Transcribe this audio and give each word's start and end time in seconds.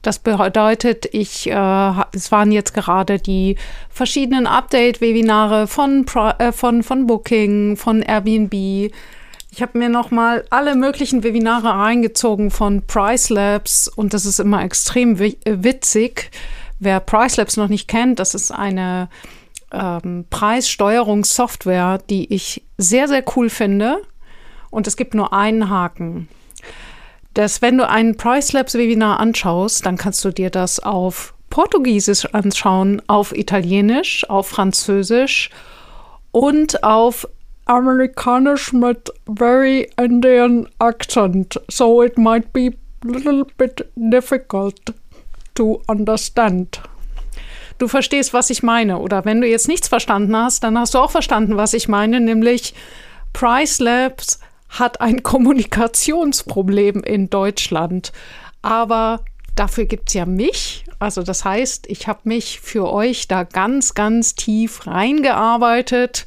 das 0.06 0.20
bedeutet, 0.20 1.08
ich, 1.12 1.50
äh, 1.50 1.92
es 2.12 2.30
waren 2.30 2.52
jetzt 2.52 2.74
gerade 2.74 3.18
die 3.18 3.56
verschiedenen 3.90 4.46
Update-Webinare 4.46 5.66
von, 5.66 6.06
äh, 6.38 6.52
von, 6.52 6.84
von 6.84 7.08
Booking, 7.08 7.76
von 7.76 8.02
Airbnb. 8.02 8.54
Ich 8.54 9.62
habe 9.62 9.76
mir 9.78 9.88
nochmal 9.88 10.44
alle 10.50 10.76
möglichen 10.76 11.24
Webinare 11.24 11.70
reingezogen 11.70 12.52
von 12.52 12.82
Price 12.86 13.30
Labs 13.30 13.88
und 13.88 14.14
das 14.14 14.26
ist 14.26 14.38
immer 14.38 14.62
extrem 14.62 15.20
äh, 15.20 15.34
witzig. 15.44 16.30
Wer 16.78 17.00
Price 17.00 17.36
Labs 17.36 17.56
noch 17.56 17.68
nicht 17.68 17.88
kennt, 17.88 18.20
das 18.20 18.36
ist 18.36 18.52
eine 18.52 19.08
ähm, 19.72 20.24
Preissteuerungssoftware, 20.30 21.98
die 22.10 22.32
ich 22.32 22.62
sehr, 22.78 23.08
sehr 23.08 23.24
cool 23.36 23.50
finde. 23.50 23.98
Und 24.70 24.86
es 24.86 24.96
gibt 24.96 25.14
nur 25.14 25.32
einen 25.32 25.70
Haken 25.70 26.28
dass 27.36 27.60
wenn 27.60 27.76
du 27.76 27.86
ein 27.86 28.16
Price 28.16 28.54
Labs 28.54 28.74
Webinar 28.74 29.20
anschaust, 29.20 29.84
dann 29.84 29.98
kannst 29.98 30.24
du 30.24 30.30
dir 30.30 30.48
das 30.48 30.80
auf 30.80 31.34
Portugiesisch 31.50 32.24
anschauen, 32.32 33.02
auf 33.08 33.36
Italienisch, 33.36 34.28
auf 34.30 34.48
Französisch 34.48 35.50
und 36.30 36.82
auf 36.82 37.28
Amerikanisch 37.66 38.72
mit 38.72 39.12
very 39.28 39.86
Indian 40.00 40.66
accent. 40.78 41.60
So 41.68 42.02
it 42.02 42.16
might 42.16 42.54
be 42.54 42.72
a 43.04 43.08
little 43.08 43.44
bit 43.58 43.86
difficult 43.96 44.94
to 45.56 45.82
understand. 45.88 46.80
Du 47.78 47.88
verstehst, 47.88 48.32
was 48.32 48.50
ich 48.50 48.62
meine. 48.62 48.98
Oder 48.98 49.24
wenn 49.24 49.40
du 49.40 49.46
jetzt 49.46 49.68
nichts 49.68 49.88
verstanden 49.88 50.36
hast, 50.36 50.64
dann 50.64 50.78
hast 50.78 50.94
du 50.94 50.98
auch 50.98 51.10
verstanden, 51.10 51.56
was 51.56 51.74
ich 51.74 51.88
meine, 51.88 52.20
nämlich 52.20 52.74
Price 53.32 53.80
Labs 53.80 54.40
hat 54.68 55.00
ein 55.00 55.22
Kommunikationsproblem 55.22 57.02
in 57.02 57.28
Deutschland. 57.30 58.12
Aber 58.62 59.20
dafür 59.54 59.84
gibt 59.84 60.08
es 60.08 60.14
ja 60.14 60.26
mich. 60.26 60.84
Also 60.98 61.22
das 61.22 61.44
heißt, 61.44 61.86
ich 61.88 62.08
habe 62.08 62.20
mich 62.24 62.60
für 62.60 62.90
euch 62.90 63.28
da 63.28 63.44
ganz, 63.44 63.94
ganz 63.94 64.34
tief 64.34 64.86
reingearbeitet. 64.86 66.24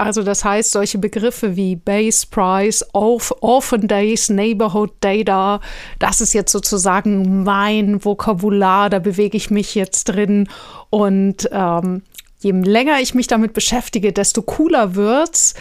Also 0.00 0.22
das 0.22 0.44
heißt, 0.44 0.72
solche 0.72 0.96
Begriffe 0.96 1.56
wie 1.56 1.76
Base 1.76 2.26
Price, 2.28 2.82
Orphan 2.94 3.86
Days, 3.86 4.30
Neighborhood 4.30 4.92
Data, 5.00 5.60
das 5.98 6.22
ist 6.22 6.32
jetzt 6.32 6.52
sozusagen 6.52 7.44
mein 7.44 8.02
Vokabular, 8.02 8.88
da 8.88 8.98
bewege 8.98 9.36
ich 9.36 9.50
mich 9.50 9.74
jetzt 9.74 10.04
drin. 10.04 10.48
Und 10.88 11.48
ähm, 11.52 12.02
je 12.40 12.52
länger 12.52 13.00
ich 13.00 13.14
mich 13.14 13.26
damit 13.26 13.52
beschäftige, 13.52 14.12
desto 14.12 14.42
cooler 14.42 14.94
wird's 14.94 15.54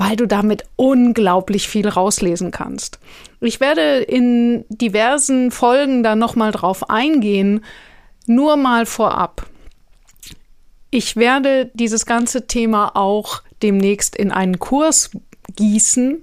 weil 0.00 0.14
du 0.14 0.26
damit 0.26 0.62
unglaublich 0.76 1.68
viel 1.68 1.88
rauslesen 1.88 2.52
kannst. 2.52 3.00
Ich 3.40 3.58
werde 3.58 3.98
in 3.98 4.64
diversen 4.68 5.50
Folgen 5.50 6.04
da 6.04 6.14
nochmal 6.14 6.52
drauf 6.52 6.88
eingehen, 6.88 7.64
nur 8.24 8.56
mal 8.56 8.86
vorab. 8.86 9.46
Ich 10.90 11.16
werde 11.16 11.72
dieses 11.74 12.06
ganze 12.06 12.46
Thema 12.46 12.92
auch 12.94 13.42
demnächst 13.62 14.16
in 14.16 14.32
einen 14.32 14.58
Kurs 14.58 15.10
gießen, 15.56 16.22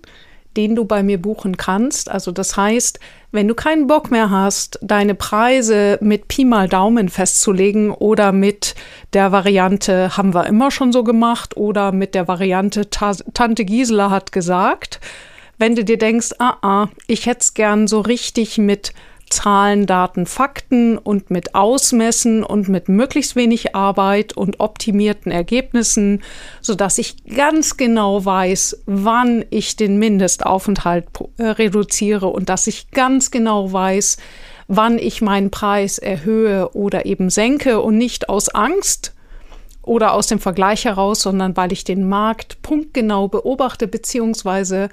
den 0.56 0.76
du 0.76 0.86
bei 0.86 1.04
mir 1.04 1.22
buchen 1.22 1.58
kannst. 1.58 2.10
Also 2.10 2.32
das 2.32 2.56
heißt, 2.56 3.00
wenn 3.32 3.48
du 3.48 3.56
keinen 3.56 3.88
Bock 3.88 4.12
mehr 4.12 4.30
hast, 4.30 4.80
deine 4.82 5.16
Preise 5.16 5.98
mit 6.02 6.28
Pi 6.30 6.46
mal 6.46 6.70
Daumen 6.70 7.10
festzulegen 7.10 7.92
oder 7.92 8.32
mit 8.32 8.76
der 9.14 9.32
Variante 9.32 10.16
haben 10.16 10.34
wir 10.34 10.48
immer 10.48 10.72
schon 10.72 10.94
so 10.94 11.04
gemacht 11.04 11.58
oder 11.58 11.92
mit 11.92 12.16
der 12.16 12.28
Variante 12.28 12.90
Ta 12.90 13.14
Tante 13.34 13.66
Gisela 13.66 14.10
hat 14.10 14.32
gesagt, 14.32 15.02
wenn 15.58 15.76
du 15.76 15.84
dir 15.84 15.98
denkst, 15.98 16.32
ah, 16.40 16.58
ah, 16.62 16.88
ich 17.08 17.26
hätte 17.26 17.42
es 17.42 17.54
gern 17.54 17.88
so 17.88 18.02
richtig 18.02 18.58
mit 18.58 18.94
Zahlen, 19.30 19.86
Daten, 19.86 20.26
Fakten 20.26 20.98
und 20.98 21.32
mit 21.32 21.56
Ausmessen 21.56 22.44
und 22.44 22.70
mit 22.70 22.90
möglichst 22.90 23.36
wenig 23.36 23.76
Arbeit 23.76 24.34
und 24.34 24.60
optimierten 24.60 25.32
Ergebnissen, 25.32 26.22
sodass 26.62 26.98
ich 26.98 27.24
ganz 27.26 27.78
genau 27.78 28.24
weiß, 28.24 28.84
wann 28.86 29.44
ich 29.50 29.76
den 29.76 29.98
Mindestaufenthalt 29.98 31.08
äh, 31.38 31.46
reduziere 31.46 32.28
und 32.28 32.50
dass 32.50 32.68
ich 32.68 32.92
ganz 32.92 33.32
genau 33.32 33.72
weiß, 33.72 34.18
wann 34.68 34.98
ich 34.98 35.22
meinen 35.22 35.52
Preis 35.52 35.98
erhöhe 35.98 36.70
oder 36.74 37.06
eben 37.06 37.30
senke 37.30 37.82
und 37.82 37.98
nicht 37.98 38.30
aus 38.30 38.50
Angst 38.50 39.14
oder 39.82 40.14
aus 40.14 40.28
dem 40.28 40.40
Vergleich 40.40 40.86
heraus, 40.86 41.22
sondern 41.22 41.56
weil 41.58 41.72
ich 41.72 41.84
den 41.84 42.08
Markt 42.08 42.62
punktgenau 42.62 43.28
beobachte 43.28 43.88
beziehungsweise 43.88 44.90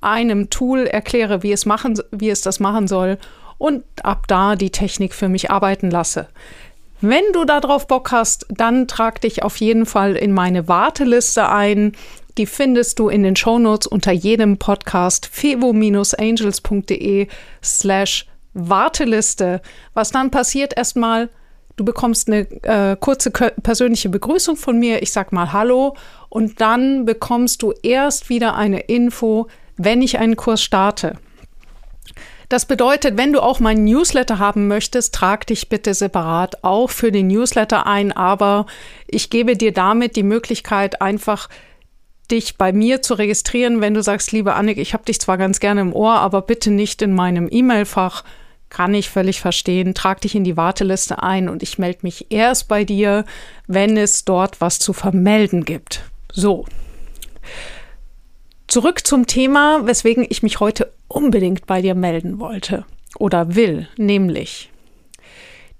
einem 0.00 0.48
Tool 0.48 0.86
erkläre, 0.86 1.42
wie 1.42 1.52
es 1.52 1.66
machen, 1.66 2.00
wie 2.10 2.30
es 2.30 2.40
das 2.40 2.60
machen 2.60 2.88
soll 2.88 3.18
und 3.60 3.84
ab 4.02 4.26
da 4.26 4.56
die 4.56 4.70
Technik 4.70 5.14
für 5.14 5.28
mich 5.28 5.50
arbeiten 5.50 5.90
lasse. 5.90 6.26
Wenn 7.02 7.24
du 7.32 7.44
darauf 7.44 7.86
Bock 7.86 8.10
hast, 8.10 8.46
dann 8.48 8.88
trag 8.88 9.20
dich 9.20 9.42
auf 9.42 9.58
jeden 9.58 9.84
Fall 9.84 10.16
in 10.16 10.32
meine 10.32 10.66
Warteliste 10.66 11.48
ein. 11.50 11.92
Die 12.38 12.46
findest 12.46 12.98
du 12.98 13.10
in 13.10 13.22
den 13.22 13.36
Shownotes 13.36 13.86
unter 13.86 14.12
jedem 14.12 14.56
Podcast 14.56 15.28
fevo-angels.de 15.30 17.28
slash 17.62 18.26
Warteliste. 18.54 19.60
Was 19.92 20.10
dann 20.10 20.30
passiert 20.30 20.74
erstmal, 20.76 21.28
du 21.76 21.84
bekommst 21.84 22.28
eine 22.28 22.50
äh, 22.62 22.96
kurze 22.98 23.30
persönliche 23.30 24.08
Begrüßung 24.08 24.56
von 24.56 24.78
mir. 24.78 25.02
Ich 25.02 25.12
sag 25.12 25.32
mal 25.32 25.52
Hallo 25.52 25.96
und 26.30 26.62
dann 26.62 27.04
bekommst 27.04 27.60
du 27.60 27.74
erst 27.82 28.30
wieder 28.30 28.54
eine 28.54 28.80
Info, 28.80 29.48
wenn 29.76 30.00
ich 30.00 30.18
einen 30.18 30.36
Kurs 30.36 30.62
starte. 30.62 31.18
Das 32.50 32.66
bedeutet, 32.66 33.16
wenn 33.16 33.32
du 33.32 33.40
auch 33.40 33.60
meinen 33.60 33.84
Newsletter 33.84 34.40
haben 34.40 34.66
möchtest, 34.66 35.14
trag 35.14 35.46
dich 35.46 35.68
bitte 35.68 35.94
separat 35.94 36.64
auch 36.64 36.90
für 36.90 37.12
den 37.12 37.28
Newsletter 37.28 37.86
ein, 37.86 38.10
aber 38.10 38.66
ich 39.06 39.30
gebe 39.30 39.56
dir 39.56 39.72
damit 39.72 40.16
die 40.16 40.24
Möglichkeit, 40.24 41.00
einfach 41.00 41.48
dich 42.28 42.58
bei 42.58 42.72
mir 42.72 43.02
zu 43.02 43.14
registrieren, 43.14 43.80
wenn 43.80 43.94
du 43.94 44.02
sagst, 44.02 44.32
liebe 44.32 44.54
Annik, 44.54 44.78
ich 44.78 44.94
habe 44.94 45.04
dich 45.04 45.20
zwar 45.20 45.38
ganz 45.38 45.60
gerne 45.60 45.80
im 45.80 45.92
Ohr, 45.92 46.14
aber 46.14 46.42
bitte 46.42 46.72
nicht 46.72 47.02
in 47.02 47.14
meinem 47.14 47.46
E-Mail-Fach. 47.48 48.24
Kann 48.68 48.94
ich 48.94 49.10
völlig 49.10 49.40
verstehen. 49.40 49.94
Trag 49.94 50.20
dich 50.20 50.34
in 50.34 50.42
die 50.42 50.56
Warteliste 50.56 51.22
ein 51.22 51.48
und 51.48 51.62
ich 51.62 51.78
melde 51.78 52.00
mich 52.02 52.26
erst 52.30 52.66
bei 52.66 52.82
dir, 52.82 53.24
wenn 53.68 53.96
es 53.96 54.24
dort 54.24 54.60
was 54.60 54.80
zu 54.80 54.92
vermelden 54.92 55.64
gibt. 55.64 56.02
So. 56.32 56.66
Zurück 58.70 59.04
zum 59.04 59.26
Thema, 59.26 59.84
weswegen 59.84 60.24
ich 60.28 60.44
mich 60.44 60.60
heute 60.60 60.92
unbedingt 61.08 61.66
bei 61.66 61.82
dir 61.82 61.96
melden 61.96 62.38
wollte 62.38 62.84
oder 63.18 63.56
will, 63.56 63.88
nämlich 63.96 64.70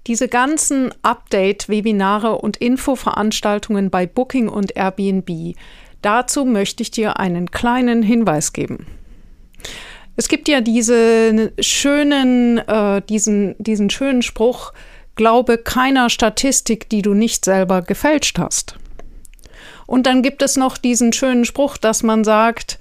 diese 0.07 0.27
ganzen 0.27 0.93
Update-Webinare 1.01 2.37
und 2.39 2.57
Infoveranstaltungen 2.57 3.91
bei 3.91 4.05
Booking 4.07 4.49
und 4.49 4.75
Airbnb. 4.75 5.55
Dazu 6.01 6.43
möchte 6.43 6.83
ich 6.83 6.91
dir 6.91 7.17
einen 7.17 7.49
kleinen 7.49 8.03
Hinweis 8.03 8.51
geben. 8.51 8.87
Es 10.17 10.27
gibt 10.27 10.49
ja 10.49 10.59
diese 10.59 11.53
schönen, 11.61 12.57
äh, 12.57 13.01
diesen, 13.07 13.55
diesen 13.57 13.89
schönen 13.89 14.21
Spruch, 14.21 14.73
glaube 15.15 15.57
keiner 15.57 16.09
Statistik, 16.09 16.89
die 16.89 17.03
du 17.03 17.13
nicht 17.13 17.45
selber 17.45 17.83
gefälscht 17.83 18.37
hast. 18.37 18.75
Und 19.91 20.05
dann 20.05 20.21
gibt 20.21 20.41
es 20.41 20.55
noch 20.55 20.77
diesen 20.77 21.11
schönen 21.11 21.43
Spruch, 21.43 21.75
dass 21.75 22.01
man 22.01 22.23
sagt, 22.23 22.79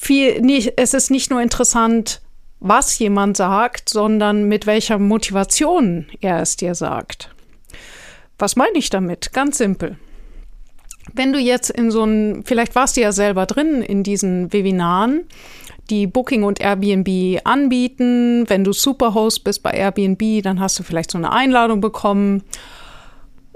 viel, 0.00 0.40
nicht, 0.40 0.72
es 0.78 0.94
ist 0.94 1.10
nicht 1.10 1.30
nur 1.30 1.42
interessant, 1.42 2.22
was 2.60 2.98
jemand 2.98 3.36
sagt, 3.36 3.90
sondern 3.90 4.48
mit 4.48 4.66
welcher 4.66 4.98
Motivation 4.98 6.06
er 6.22 6.40
es 6.40 6.56
dir 6.56 6.74
sagt. 6.74 7.28
Was 8.38 8.56
meine 8.56 8.78
ich 8.78 8.88
damit? 8.88 9.34
Ganz 9.34 9.58
simpel. 9.58 9.98
Wenn 11.12 11.34
du 11.34 11.38
jetzt 11.38 11.68
in 11.68 11.90
so 11.90 12.04
ein, 12.04 12.42
vielleicht 12.42 12.74
warst 12.74 12.96
du 12.96 13.02
ja 13.02 13.12
selber 13.12 13.44
drin 13.44 13.82
in 13.82 14.02
diesen 14.02 14.50
Webinaren, 14.50 15.26
die 15.90 16.06
Booking 16.06 16.42
und 16.42 16.58
Airbnb 16.58 17.42
anbieten. 17.44 18.48
Wenn 18.48 18.64
du 18.64 18.72
Superhost 18.72 19.44
bist 19.44 19.62
bei 19.62 19.72
Airbnb, 19.72 20.42
dann 20.42 20.58
hast 20.58 20.78
du 20.78 20.84
vielleicht 20.84 21.10
so 21.10 21.18
eine 21.18 21.32
Einladung 21.32 21.82
bekommen. 21.82 22.44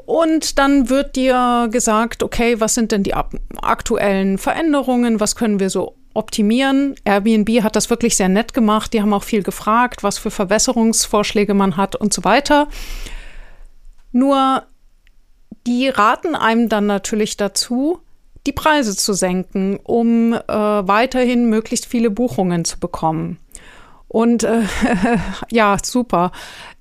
Und 0.06 0.58
dann 0.58 0.88
wird 0.88 1.16
dir 1.16 1.68
gesagt, 1.70 2.22
okay, 2.22 2.60
was 2.60 2.74
sind 2.74 2.92
denn 2.92 3.02
die 3.02 3.14
aktuellen 3.14 4.38
Veränderungen? 4.38 5.20
Was 5.20 5.36
können 5.36 5.60
wir 5.60 5.68
so 5.68 5.96
optimieren. 6.16 6.94
Airbnb 7.04 7.62
hat 7.62 7.76
das 7.76 7.90
wirklich 7.90 8.16
sehr 8.16 8.28
nett 8.28 8.54
gemacht. 8.54 8.92
Die 8.92 9.02
haben 9.02 9.12
auch 9.12 9.22
viel 9.22 9.42
gefragt, 9.42 10.02
was 10.02 10.18
für 10.18 10.30
Verbesserungsvorschläge 10.30 11.54
man 11.54 11.76
hat 11.76 11.94
und 11.94 12.12
so 12.12 12.24
weiter. 12.24 12.68
Nur 14.12 14.62
die 15.66 15.88
raten 15.88 16.34
einem 16.34 16.68
dann 16.68 16.86
natürlich 16.86 17.36
dazu, 17.36 18.00
die 18.46 18.52
Preise 18.52 18.96
zu 18.96 19.12
senken, 19.12 19.78
um 19.82 20.32
äh, 20.32 20.40
weiterhin 20.48 21.50
möglichst 21.50 21.86
viele 21.86 22.10
Buchungen 22.10 22.64
zu 22.64 22.78
bekommen. 22.78 23.38
Und 24.08 24.44
äh, 24.44 24.62
ja, 25.50 25.76
super. 25.82 26.32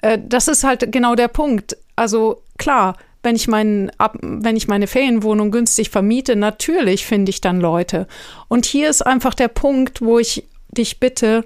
Äh, 0.01 0.19
das 0.23 0.47
ist 0.47 0.63
halt 0.63 0.91
genau 0.91 1.15
der 1.15 1.27
Punkt. 1.27 1.75
Also 1.95 2.43
klar, 2.57 2.95
wenn 3.25 3.35
ich, 3.35 3.47
mein, 3.47 3.91
wenn 4.21 4.55
ich 4.55 4.67
meine 4.67 4.87
Ferienwohnung 4.87 5.51
günstig 5.51 5.89
vermiete, 5.89 6.35
natürlich 6.35 7.05
finde 7.05 7.31
ich 7.31 7.41
dann 7.41 7.59
Leute. 7.59 8.07
Und 8.47 8.65
hier 8.65 8.89
ist 8.89 9.05
einfach 9.05 9.33
der 9.33 9.49
Punkt, 9.49 10.01
wo 10.01 10.19
ich 10.19 10.47
dich 10.69 10.99
bitte 10.99 11.43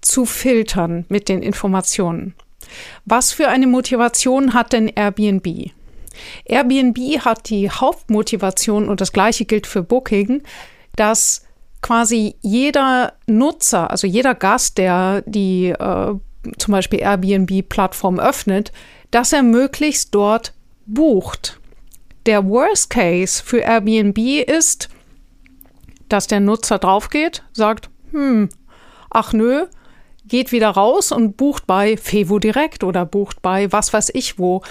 zu 0.00 0.26
filtern 0.26 1.06
mit 1.08 1.28
den 1.28 1.42
Informationen. 1.42 2.34
Was 3.04 3.32
für 3.32 3.48
eine 3.48 3.66
Motivation 3.66 4.52
hat 4.52 4.72
denn 4.72 4.88
Airbnb? 4.88 5.70
Airbnb 6.44 6.98
hat 7.24 7.48
die 7.48 7.70
Hauptmotivation, 7.70 8.88
und 8.88 9.00
das 9.00 9.12
gleiche 9.12 9.44
gilt 9.44 9.66
für 9.66 9.82
Booking, 9.82 10.42
dass 10.96 11.44
quasi 11.82 12.34
jeder 12.40 13.14
Nutzer, 13.26 13.90
also 13.90 14.06
jeder 14.06 14.34
Gast, 14.34 14.76
der 14.78 15.22
die 15.26 15.68
äh, 15.68 16.14
zum 16.58 16.72
Beispiel 16.72 17.00
Airbnb-Plattform 17.00 18.18
öffnet, 18.18 18.72
dass 19.10 19.32
er 19.32 19.42
möglichst 19.42 20.14
dort 20.14 20.52
bucht. 20.94 21.60
Der 22.26 22.46
Worst 22.46 22.90
Case 22.90 23.42
für 23.42 23.60
Airbnb 23.60 24.18
ist, 24.18 24.88
dass 26.08 26.26
der 26.26 26.40
Nutzer 26.40 26.78
draufgeht, 26.78 27.42
sagt, 27.52 27.88
hm, 28.10 28.48
ach 29.08 29.32
nö, 29.32 29.66
geht 30.26 30.52
wieder 30.52 30.70
raus 30.70 31.12
und 31.12 31.36
bucht 31.36 31.66
bei 31.66 31.96
Fevo 31.96 32.38
direkt 32.38 32.84
oder 32.84 33.06
bucht 33.06 33.42
bei 33.42 33.72
was 33.72 33.92
weiß 33.92 34.10
ich 34.14 34.38
wo. 34.38 34.62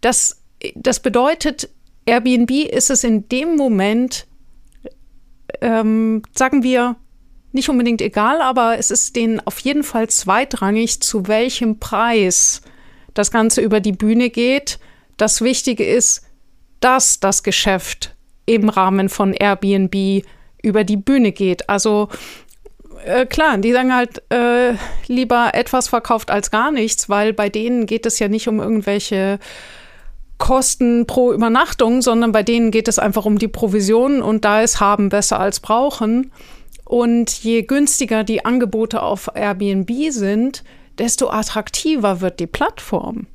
Das, 0.00 0.42
das 0.74 1.00
bedeutet, 1.00 1.70
Airbnb 2.06 2.50
ist 2.50 2.90
es 2.90 3.04
in 3.04 3.28
dem 3.28 3.56
Moment, 3.56 4.26
ähm, 5.60 6.22
sagen 6.34 6.62
wir, 6.62 6.96
nicht 7.52 7.68
unbedingt 7.68 8.02
egal, 8.02 8.42
aber 8.42 8.78
es 8.78 8.90
ist 8.90 9.14
denen 9.14 9.40
auf 9.40 9.60
jeden 9.60 9.84
Fall 9.84 10.08
zweitrangig, 10.08 11.00
zu 11.00 11.28
welchem 11.28 11.78
Preis 11.78 12.62
das 13.14 13.30
Ganze 13.30 13.60
über 13.60 13.80
die 13.80 13.92
Bühne 13.92 14.28
geht 14.28 14.80
das 15.16 15.40
Wichtige 15.40 15.84
ist, 15.84 16.22
dass 16.80 17.20
das 17.20 17.42
Geschäft 17.42 18.14
im 18.46 18.68
Rahmen 18.68 19.08
von 19.08 19.32
Airbnb 19.32 20.24
über 20.62 20.84
die 20.84 20.96
Bühne 20.96 21.32
geht. 21.32 21.68
Also 21.68 22.08
äh, 23.04 23.26
klar, 23.26 23.58
die 23.58 23.72
sagen 23.72 23.94
halt 23.94 24.22
äh, 24.30 24.74
lieber 25.06 25.50
etwas 25.54 25.88
verkauft 25.88 26.30
als 26.30 26.50
gar 26.50 26.70
nichts, 26.70 27.08
weil 27.08 27.32
bei 27.32 27.48
denen 27.48 27.86
geht 27.86 28.06
es 28.06 28.18
ja 28.18 28.28
nicht 28.28 28.48
um 28.48 28.60
irgendwelche 28.60 29.38
Kosten 30.38 31.06
pro 31.06 31.32
Übernachtung, 31.32 32.02
sondern 32.02 32.32
bei 32.32 32.42
denen 32.42 32.70
geht 32.70 32.88
es 32.88 32.98
einfach 32.98 33.24
um 33.24 33.38
die 33.38 33.48
Provision 33.48 34.20
und 34.20 34.44
da 34.44 34.62
ist 34.62 34.80
haben 34.80 35.08
besser 35.08 35.38
als 35.38 35.60
brauchen. 35.60 36.32
Und 36.84 37.30
je 37.42 37.62
günstiger 37.62 38.24
die 38.24 38.44
Angebote 38.44 39.02
auf 39.02 39.30
Airbnb 39.34 39.90
sind, 40.10 40.64
desto 40.98 41.30
attraktiver 41.30 42.20
wird 42.20 42.40
die 42.40 42.46
Plattform. 42.46 43.26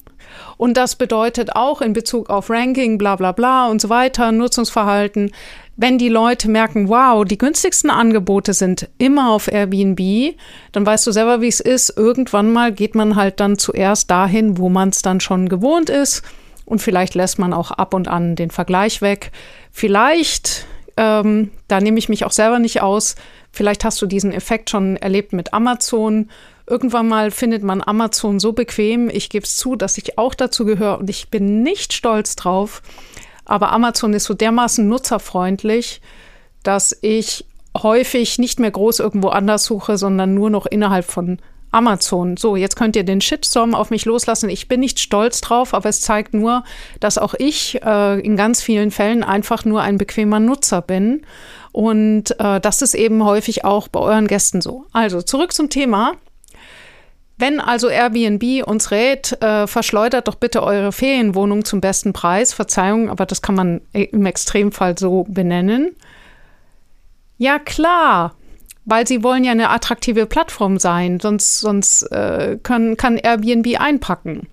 Und 0.58 0.78
das 0.78 0.96
bedeutet 0.96 1.56
auch 1.56 1.82
in 1.82 1.94
Bezug 1.94 2.30
auf 2.30 2.50
Ranking, 2.50 2.98
bla 2.98 3.16
bla 3.16 3.32
bla 3.32 3.68
und 3.68 3.82
so 3.82 3.90
weiter, 3.90 4.32
Nutzungsverhalten, 4.32 5.32
wenn 5.82 5.98
die 5.98 6.10
Leute 6.10 6.50
merken, 6.50 6.90
wow, 6.90 7.24
die 7.24 7.38
günstigsten 7.38 7.90
Angebote 7.90 8.54
sind 8.54 8.90
immer 8.98 9.32
auf 9.32 9.50
Airbnb, 9.50 10.36
dann 10.74 10.86
weißt 10.86 11.08
du 11.08 11.12
selber, 11.14 11.40
wie 11.40 11.48
es 11.48 11.62
ist. 11.62 11.96
Irgendwann 11.96 12.52
mal 12.52 12.74
geht 12.74 12.96
man 12.96 13.16
halt 13.16 13.40
dann 13.40 13.58
zuerst 13.58 14.12
dahin, 14.12 14.58
wo 14.58 14.68
man 14.68 14.90
es 14.90 15.02
dann 15.02 15.22
schon 15.22 15.48
gewohnt 15.48 15.90
ist. 15.90 16.22
Und 16.66 16.82
vielleicht 16.82 17.16
lässt 17.16 17.40
man 17.40 17.54
auch 17.54 17.72
ab 17.72 17.94
und 17.94 18.10
an 18.10 18.36
den 18.36 18.52
Vergleich 18.52 19.02
weg. 19.02 19.32
Vielleicht, 19.72 20.68
ähm, 20.98 21.50
da 21.70 21.80
nehme 21.80 21.98
ich 21.98 22.10
mich 22.10 22.26
auch 22.26 22.34
selber 22.34 22.60
nicht 22.60 22.82
aus, 22.82 23.16
vielleicht 23.54 23.86
hast 23.86 24.02
du 24.02 24.06
diesen 24.06 24.34
Effekt 24.34 24.70
schon 24.70 24.98
erlebt 24.98 25.32
mit 25.32 25.54
Amazon 25.54 26.30
Irgendwann 26.70 27.08
mal 27.08 27.32
findet 27.32 27.64
man 27.64 27.82
Amazon 27.82 28.40
so 28.40 28.54
bequem. 28.54 29.10
Ich 29.10 29.32
gebe 29.32 29.44
es 29.44 29.58
zu, 29.58 29.76
dass 29.76 29.98
ich 29.98 30.20
auch 30.20 30.36
dazu 30.36 30.66
gehöre 30.66 31.00
und 31.00 31.10
ich 31.10 31.30
bin 31.30 31.64
nicht 31.64 31.94
stolz 31.94 32.36
drauf. 32.36 32.84
Aber 33.44 33.72
Amazon 33.72 34.14
ist 34.14 34.26
so 34.26 34.36
dermaßen 34.36 34.88
nutzerfreundlich, 34.88 36.00
dass 36.62 36.96
ich 37.02 37.46
häufig 37.76 38.38
nicht 38.38 38.60
mehr 38.60 38.70
groß 38.70 39.00
irgendwo 39.00 39.30
anders 39.30 39.66
suche, 39.66 39.98
sondern 39.98 40.36
nur 40.36 40.52
noch 40.52 40.68
innerhalb 40.68 41.06
von 41.06 41.40
Amazon. 41.72 42.38
So, 42.38 42.56
jetzt 42.56 42.76
könnt 42.76 42.96
ihr 42.96 43.04
den 43.04 43.22
Shitstorm 43.22 43.74
auf 43.74 43.90
mich 43.90 44.06
loslassen. 44.06 44.50
Ich 44.50 44.68
bin 44.68 44.80
nicht 44.80 45.00
stolz 45.00 45.42
drauf, 45.42 45.74
aber 45.74 45.90
es 45.90 46.02
zeigt 46.02 46.36
nur, 46.36 46.64
dass 47.00 47.18
auch 47.18 47.34
ich 47.34 47.82
äh, 47.84 48.20
in 48.20 48.36
ganz 48.36 48.62
vielen 48.62 48.92
Fällen 48.92 49.24
einfach 49.24 49.66
nur 49.66 49.82
ein 49.82 49.98
bequemer 49.98 50.40
Nutzer 50.40 50.84
bin. 50.84 51.24
Und 51.72 52.40
äh, 52.40 52.60
das 52.60 52.84
ist 52.84 52.94
eben 52.94 53.24
häufig 53.24 53.66
auch 53.66 53.88
bei 53.88 54.00
euren 54.00 54.28
Gästen 54.28 54.62
so. 54.62 54.86
Also 54.94 55.24
zurück 55.24 55.54
zum 55.54 55.72
Thema. 55.72 56.14
Wenn 57.40 57.62
also 57.62 57.88
Airbnb 57.88 58.68
uns 58.68 58.92
rät, 58.92 59.42
äh, 59.42 59.66
verschleudert 59.66 60.28
doch 60.28 60.36
bitte 60.36 60.62
eure 60.62 60.92
Ferienwohnung 60.92 61.64
zum 61.64 61.80
besten 61.80 62.12
Preis. 62.12 62.54
Verzeihung, 62.54 63.10
aber 63.10 63.26
das 63.26 63.42
kann 63.42 63.56
man 63.56 63.80
im 63.94 64.26
Extremfall 64.26 64.98
so 64.98 65.24
benennen. 65.24 65.96
Ja, 67.38 67.58
klar, 67.58 68.36
weil 68.84 69.08
sie 69.08 69.24
wollen 69.24 69.46
ja 69.46 69.54
eine 69.54 69.70
attraktive 69.70 70.26
Plattform 70.26 70.80
sein, 70.80 71.22
sonst, 71.22 71.62
sonst 71.62 72.04
äh, 72.12 72.58
können, 72.62 72.98
kann 72.98 73.16
Airbnb 73.16 73.80
einpacken. 73.80 74.50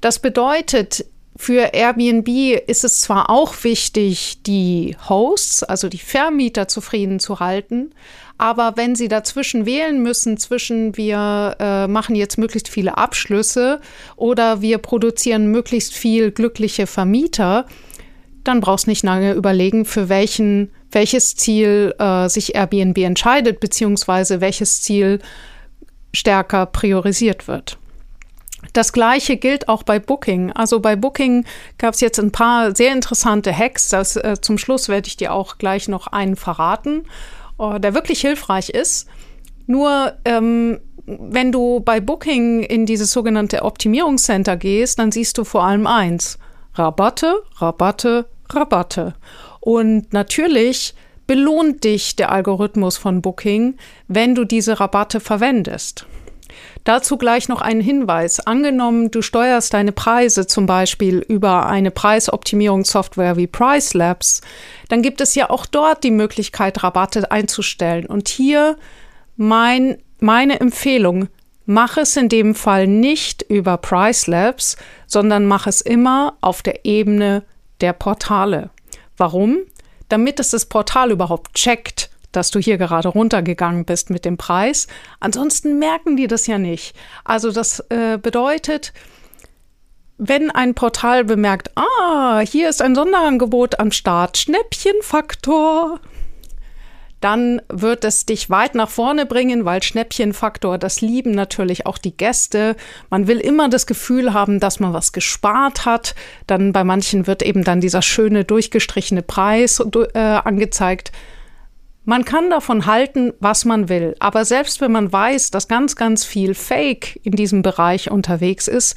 Das 0.00 0.18
bedeutet, 0.18 1.06
für 1.36 1.74
Airbnb 1.74 2.28
ist 2.66 2.84
es 2.84 3.00
zwar 3.00 3.28
auch 3.28 3.64
wichtig, 3.64 4.42
die 4.46 4.96
Hosts, 5.08 5.64
also 5.64 5.88
die 5.88 5.98
Vermieter 5.98 6.68
zufrieden 6.68 7.18
zu 7.18 7.40
halten, 7.40 7.90
aber 8.38 8.76
wenn 8.76 8.94
Sie 8.94 9.08
dazwischen 9.08 9.66
wählen 9.66 10.02
müssen, 10.02 10.36
zwischen 10.38 10.96
wir 10.96 11.56
äh, 11.58 11.86
machen 11.86 12.16
jetzt 12.16 12.38
möglichst 12.38 12.68
viele 12.68 12.96
Abschlüsse 12.98 13.80
oder 14.16 14.60
wir 14.60 14.78
produzieren 14.78 15.48
möglichst 15.50 15.94
viel 15.94 16.30
glückliche 16.30 16.86
Vermieter, 16.86 17.66
dann 18.44 18.60
brauchst 18.60 18.86
nicht 18.86 19.02
lange 19.04 19.32
überlegen, 19.32 19.84
für 19.84 20.08
welchen, 20.08 20.70
welches 20.90 21.34
Ziel 21.34 21.94
äh, 21.98 22.28
sich 22.28 22.54
Airbnb 22.54 22.98
entscheidet, 22.98 23.60
beziehungsweise 23.60 24.40
welches 24.40 24.82
Ziel 24.82 25.20
stärker 26.12 26.66
priorisiert 26.66 27.48
wird. 27.48 27.78
Das 28.72 28.92
gleiche 28.92 29.36
gilt 29.36 29.68
auch 29.68 29.82
bei 29.82 29.98
Booking. 29.98 30.50
Also 30.52 30.80
bei 30.80 30.96
Booking 30.96 31.44
gab 31.78 31.94
es 31.94 32.00
jetzt 32.00 32.18
ein 32.18 32.32
paar 32.32 32.74
sehr 32.74 32.92
interessante 32.92 33.56
Hacks. 33.56 33.88
Das, 33.88 34.16
äh, 34.16 34.36
zum 34.40 34.58
Schluss 34.58 34.88
werde 34.88 35.06
ich 35.06 35.16
dir 35.16 35.32
auch 35.32 35.58
gleich 35.58 35.88
noch 35.88 36.06
einen 36.08 36.36
verraten 36.36 37.04
oh, 37.58 37.78
der 37.78 37.94
wirklich 37.94 38.20
hilfreich 38.20 38.70
ist. 38.70 39.08
Nur 39.66 40.14
ähm, 40.24 40.80
wenn 41.06 41.52
du 41.52 41.80
bei 41.80 42.00
Booking 42.00 42.62
in 42.62 42.86
dieses 42.86 43.10
sogenannte 43.10 43.62
Optimierungscenter 43.62 44.56
gehst, 44.56 44.98
dann 44.98 45.12
siehst 45.12 45.38
du 45.38 45.44
vor 45.44 45.64
allem 45.64 45.86
eins. 45.86 46.38
Rabatte, 46.74 47.42
Rabatte, 47.56 48.26
Rabatte. 48.50 49.14
Und 49.60 50.12
natürlich 50.12 50.94
belohnt 51.26 51.84
dich 51.84 52.16
der 52.16 52.32
Algorithmus 52.32 52.98
von 52.98 53.22
Booking, 53.22 53.76
wenn 54.08 54.34
du 54.34 54.44
diese 54.44 54.80
Rabatte 54.80 55.20
verwendest. 55.20 56.06
Dazu 56.84 57.16
gleich 57.16 57.48
noch 57.48 57.60
ein 57.60 57.80
Hinweis. 57.80 58.40
Angenommen, 58.40 59.10
du 59.10 59.22
steuerst 59.22 59.72
deine 59.72 59.92
Preise 59.92 60.46
zum 60.46 60.66
Beispiel 60.66 61.18
über 61.18 61.66
eine 61.66 61.90
Preisoptimierungssoftware 61.90 63.36
wie 63.36 63.46
Pricelabs, 63.46 64.42
dann 64.88 65.02
gibt 65.02 65.20
es 65.20 65.34
ja 65.34 65.50
auch 65.50 65.66
dort 65.66 66.04
die 66.04 66.10
Möglichkeit, 66.10 66.82
Rabatte 66.82 67.30
einzustellen. 67.30 68.06
Und 68.06 68.28
hier 68.28 68.76
mein, 69.36 69.98
meine 70.20 70.60
Empfehlung, 70.60 71.28
mach 71.66 71.96
es 71.96 72.16
in 72.16 72.28
dem 72.28 72.54
Fall 72.54 72.86
nicht 72.86 73.42
über 73.42 73.76
Pricelabs, 73.78 74.76
sondern 75.06 75.46
mach 75.46 75.66
es 75.66 75.80
immer 75.80 76.36
auf 76.40 76.62
der 76.62 76.84
Ebene 76.84 77.42
der 77.80 77.92
Portale. 77.92 78.70
Warum? 79.16 79.58
Damit 80.08 80.38
es 80.38 80.50
das 80.50 80.66
Portal 80.66 81.10
überhaupt 81.10 81.54
checkt, 81.54 82.10
dass 82.36 82.50
du 82.50 82.58
hier 82.58 82.78
gerade 82.78 83.08
runtergegangen 83.08 83.84
bist 83.84 84.10
mit 84.10 84.24
dem 84.24 84.36
Preis. 84.36 84.86
Ansonsten 85.20 85.78
merken 85.78 86.16
die 86.16 86.26
das 86.26 86.46
ja 86.46 86.58
nicht. 86.58 86.96
Also 87.24 87.52
das 87.52 87.80
äh, 87.90 88.18
bedeutet, 88.20 88.92
wenn 90.18 90.50
ein 90.50 90.74
Portal 90.74 91.24
bemerkt, 91.24 91.70
ah, 91.76 92.40
hier 92.40 92.68
ist 92.68 92.82
ein 92.82 92.94
Sonderangebot 92.94 93.80
am 93.80 93.90
Start, 93.90 94.38
Schnäppchenfaktor, 94.38 96.00
dann 97.24 97.62
wird 97.70 98.04
es 98.04 98.26
dich 98.26 98.50
weit 98.50 98.74
nach 98.74 98.90
vorne 98.90 99.24
bringen, 99.24 99.64
weil 99.64 99.82
Schnäppchenfaktor, 99.82 100.76
das 100.76 101.00
lieben 101.00 101.30
natürlich 101.30 101.86
auch 101.86 101.96
die 101.96 102.14
Gäste. 102.14 102.76
Man 103.08 103.26
will 103.26 103.38
immer 103.38 103.70
das 103.70 103.86
Gefühl 103.86 104.34
haben, 104.34 104.60
dass 104.60 104.78
man 104.78 104.92
was 104.92 105.12
gespart 105.12 105.86
hat. 105.86 106.14
Dann 106.46 106.74
bei 106.74 106.84
manchen 106.84 107.26
wird 107.26 107.42
eben 107.42 107.64
dann 107.64 107.80
dieser 107.80 108.02
schöne 108.02 108.44
durchgestrichene 108.44 109.22
Preis 109.22 109.80
äh, 110.12 110.18
angezeigt. 110.18 111.12
Man 112.04 112.24
kann 112.24 112.50
davon 112.50 112.84
halten, 112.84 113.32
was 113.40 113.64
man 113.64 113.88
will, 113.88 114.14
aber 114.20 114.44
selbst 114.44 114.80
wenn 114.80 114.92
man 114.92 115.10
weiß, 115.10 115.50
dass 115.50 115.68
ganz, 115.68 115.96
ganz 115.96 116.24
viel 116.24 116.54
Fake 116.54 117.18
in 117.22 117.32
diesem 117.32 117.62
Bereich 117.62 118.10
unterwegs 118.10 118.68
ist, 118.68 118.96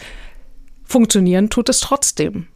funktionieren 0.83 1.49
tut 1.49 1.69
es 1.69 1.79
trotzdem. 1.79 2.47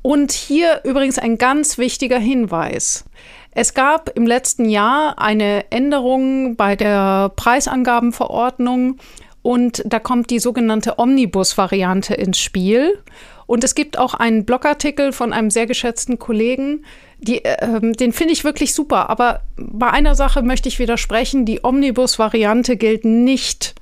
Und 0.00 0.32
hier 0.32 0.80
übrigens 0.84 1.18
ein 1.18 1.38
ganz 1.38 1.78
wichtiger 1.78 2.18
Hinweis. 2.18 3.04
Es 3.52 3.74
gab 3.74 4.10
im 4.16 4.26
letzten 4.26 4.68
Jahr 4.68 5.18
eine 5.18 5.70
Änderung 5.70 6.56
bei 6.56 6.74
der 6.76 7.30
Preisangabenverordnung 7.36 8.98
und 9.42 9.82
da 9.84 9.98
kommt 9.98 10.30
die 10.30 10.38
sogenannte 10.38 10.98
Omnibus-Variante 10.98 12.14
ins 12.14 12.38
Spiel. 12.38 12.98
Und 13.46 13.64
es 13.64 13.74
gibt 13.74 13.98
auch 13.98 14.14
einen 14.14 14.44
Blogartikel 14.44 15.12
von 15.12 15.32
einem 15.32 15.50
sehr 15.50 15.66
geschätzten 15.66 16.18
Kollegen, 16.18 16.84
die, 17.18 17.44
äh, 17.44 17.80
den 17.80 18.12
finde 18.12 18.32
ich 18.32 18.44
wirklich 18.44 18.74
super. 18.74 19.08
Aber 19.10 19.42
bei 19.56 19.90
einer 19.90 20.14
Sache 20.14 20.42
möchte 20.42 20.68
ich 20.68 20.78
widersprechen. 20.78 21.44
Die 21.44 21.60
Omnibus-Variante 21.62 22.76
gilt 22.76 23.04
nicht 23.04 23.74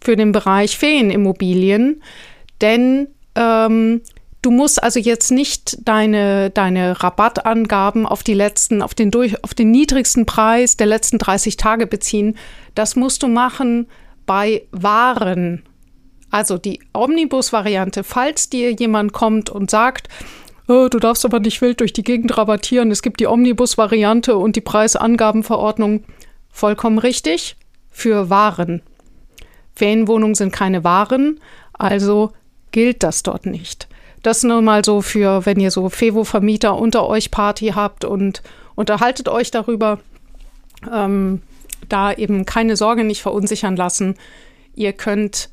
für 0.00 0.16
den 0.16 0.32
Bereich 0.32 0.78
Ferienimmobilien, 0.78 2.02
denn 2.60 3.08
ähm, 3.34 4.02
Du 4.40 4.52
musst 4.52 4.80
also 4.80 5.00
jetzt 5.00 5.32
nicht 5.32 5.76
deine, 5.86 6.50
deine 6.50 7.02
Rabattangaben 7.02 8.06
auf 8.06 8.22
die 8.22 8.34
letzten, 8.34 8.82
auf 8.82 8.94
den, 8.94 9.10
durch, 9.10 9.42
auf 9.42 9.52
den 9.52 9.72
niedrigsten 9.72 10.26
Preis 10.26 10.76
der 10.76 10.86
letzten 10.86 11.18
30 11.18 11.56
Tage 11.56 11.88
beziehen. 11.88 12.36
Das 12.76 12.94
musst 12.94 13.24
du 13.24 13.28
machen 13.28 13.88
bei 14.26 14.62
Waren. 14.70 15.64
Also 16.30 16.58
die 16.58 16.80
Omnibus-Variante, 16.92 18.04
falls 18.04 18.50
dir 18.50 18.72
jemand 18.72 19.12
kommt 19.12 19.50
und 19.50 19.70
sagt, 19.70 20.08
oh, 20.68 20.88
du 20.90 20.98
darfst 20.98 21.24
aber 21.24 21.40
nicht 21.40 21.60
wild 21.60 21.80
durch 21.80 21.92
die 21.92 22.02
Gegend 22.02 22.36
rabattieren, 22.36 22.90
es 22.90 23.02
gibt 23.02 23.20
die 23.20 23.26
Omnibus-Variante 23.26 24.36
und 24.36 24.56
die 24.56 24.60
Preisangabenverordnung, 24.60 26.04
vollkommen 26.50 26.98
richtig, 26.98 27.56
für 27.90 28.30
Waren. 28.30 28.82
Ferienwohnungen 29.74 30.34
sind 30.34 30.52
keine 30.52 30.84
Waren, 30.84 31.40
also 31.72 32.32
gilt 32.72 33.02
das 33.02 33.22
dort 33.22 33.46
nicht. 33.46 33.88
Das 34.22 34.42
nur 34.42 34.60
mal 34.60 34.84
so 34.84 35.00
für, 35.00 35.46
wenn 35.46 35.60
ihr 35.60 35.70
so 35.70 35.88
Fevo-Vermieter 35.88 36.76
unter 36.76 37.06
euch 37.06 37.30
Party 37.30 37.68
habt 37.68 38.04
und 38.04 38.42
unterhaltet 38.74 39.28
euch 39.28 39.50
darüber. 39.50 40.00
Ähm, 40.92 41.40
da 41.88 42.12
eben 42.12 42.44
keine 42.44 42.76
Sorge 42.76 43.04
nicht 43.04 43.22
verunsichern 43.22 43.76
lassen. 43.76 44.16
Ihr 44.74 44.92
könnt 44.92 45.48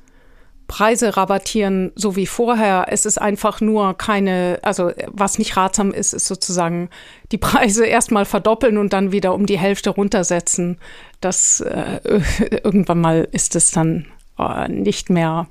Preise 0.67 1.15
rabattieren, 1.15 1.91
so 1.95 2.15
wie 2.15 2.25
vorher. 2.25 2.87
Es 2.89 3.05
ist 3.05 3.21
einfach 3.21 3.61
nur 3.61 3.95
keine, 3.97 4.59
also 4.63 4.91
was 5.07 5.37
nicht 5.37 5.55
ratsam 5.57 5.91
ist, 5.91 6.13
ist 6.13 6.27
sozusagen 6.27 6.89
die 7.31 7.37
Preise 7.37 7.85
erstmal 7.85 8.25
verdoppeln 8.25 8.77
und 8.77 8.93
dann 8.93 9.11
wieder 9.11 9.33
um 9.33 9.45
die 9.45 9.59
Hälfte 9.59 9.91
runtersetzen. 9.91 10.79
Das 11.21 11.61
äh, 11.61 11.99
irgendwann 12.63 13.01
mal 13.01 13.27
ist 13.31 13.55
es 13.55 13.71
dann 13.71 14.07
äh, 14.39 14.67
nicht 14.67 15.09
mehr, 15.09 15.47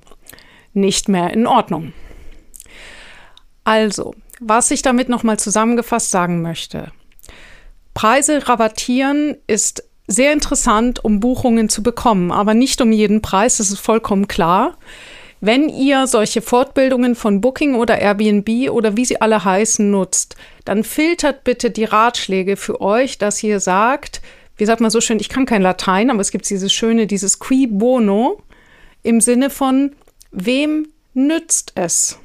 nicht 0.72 1.08
mehr 1.08 1.30
in 1.32 1.46
Ordnung. 1.46 1.92
Also, 3.62 4.14
was 4.40 4.70
ich 4.70 4.82
damit 4.82 5.08
nochmal 5.08 5.38
zusammengefasst 5.38 6.10
sagen 6.10 6.42
möchte. 6.42 6.92
Preise 7.94 8.48
rabattieren 8.48 9.36
ist 9.46 9.84
sehr 10.06 10.32
interessant, 10.32 11.04
um 11.04 11.20
Buchungen 11.20 11.68
zu 11.68 11.82
bekommen, 11.82 12.30
aber 12.30 12.54
nicht 12.54 12.80
um 12.80 12.92
jeden 12.92 13.22
Preis, 13.22 13.56
das 13.56 13.70
ist 13.70 13.80
vollkommen 13.80 14.28
klar. 14.28 14.76
Wenn 15.40 15.68
ihr 15.68 16.06
solche 16.06 16.40
Fortbildungen 16.40 17.14
von 17.14 17.40
Booking 17.40 17.74
oder 17.74 17.98
Airbnb 17.98 18.70
oder 18.70 18.96
wie 18.96 19.04
sie 19.04 19.20
alle 19.20 19.44
heißen 19.44 19.90
nutzt, 19.90 20.36
dann 20.64 20.84
filtert 20.84 21.44
bitte 21.44 21.70
die 21.70 21.84
Ratschläge 21.84 22.56
für 22.56 22.80
euch, 22.80 23.18
dass 23.18 23.42
ihr 23.42 23.60
sagt, 23.60 24.22
wie 24.56 24.64
sagt 24.64 24.80
man 24.80 24.90
so 24.90 25.00
schön, 25.00 25.20
ich 25.20 25.28
kann 25.28 25.46
kein 25.46 25.62
Latein, 25.62 26.10
aber 26.10 26.20
es 26.20 26.30
gibt 26.30 26.48
dieses 26.48 26.72
schöne, 26.72 27.06
dieses 27.06 27.40
qui 27.40 27.66
bono 27.66 28.40
im 29.02 29.20
Sinne 29.20 29.50
von, 29.50 29.92
wem 30.30 30.88
nützt 31.12 31.72
es? 31.74 32.18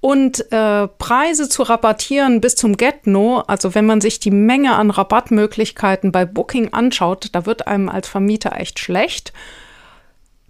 Und 0.00 0.50
äh, 0.50 0.88
Preise 0.88 1.48
zu 1.50 1.62
rabattieren 1.62 2.40
bis 2.40 2.56
zum 2.56 2.76
Get-No, 2.76 3.40
also 3.46 3.74
wenn 3.74 3.84
man 3.84 4.00
sich 4.00 4.18
die 4.18 4.30
Menge 4.30 4.74
an 4.74 4.90
Rabattmöglichkeiten 4.90 6.10
bei 6.10 6.24
Booking 6.24 6.72
anschaut, 6.72 7.28
da 7.32 7.44
wird 7.44 7.66
einem 7.66 7.90
als 7.90 8.08
Vermieter 8.08 8.58
echt 8.58 8.78
schlecht. 8.78 9.34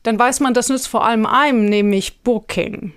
Dann 0.04 0.18
weiß 0.18 0.40
man, 0.40 0.54
das 0.54 0.68
nützt 0.68 0.88
vor 0.88 1.04
allem 1.04 1.26
einem, 1.26 1.64
nämlich 1.64 2.22
Booking, 2.22 2.92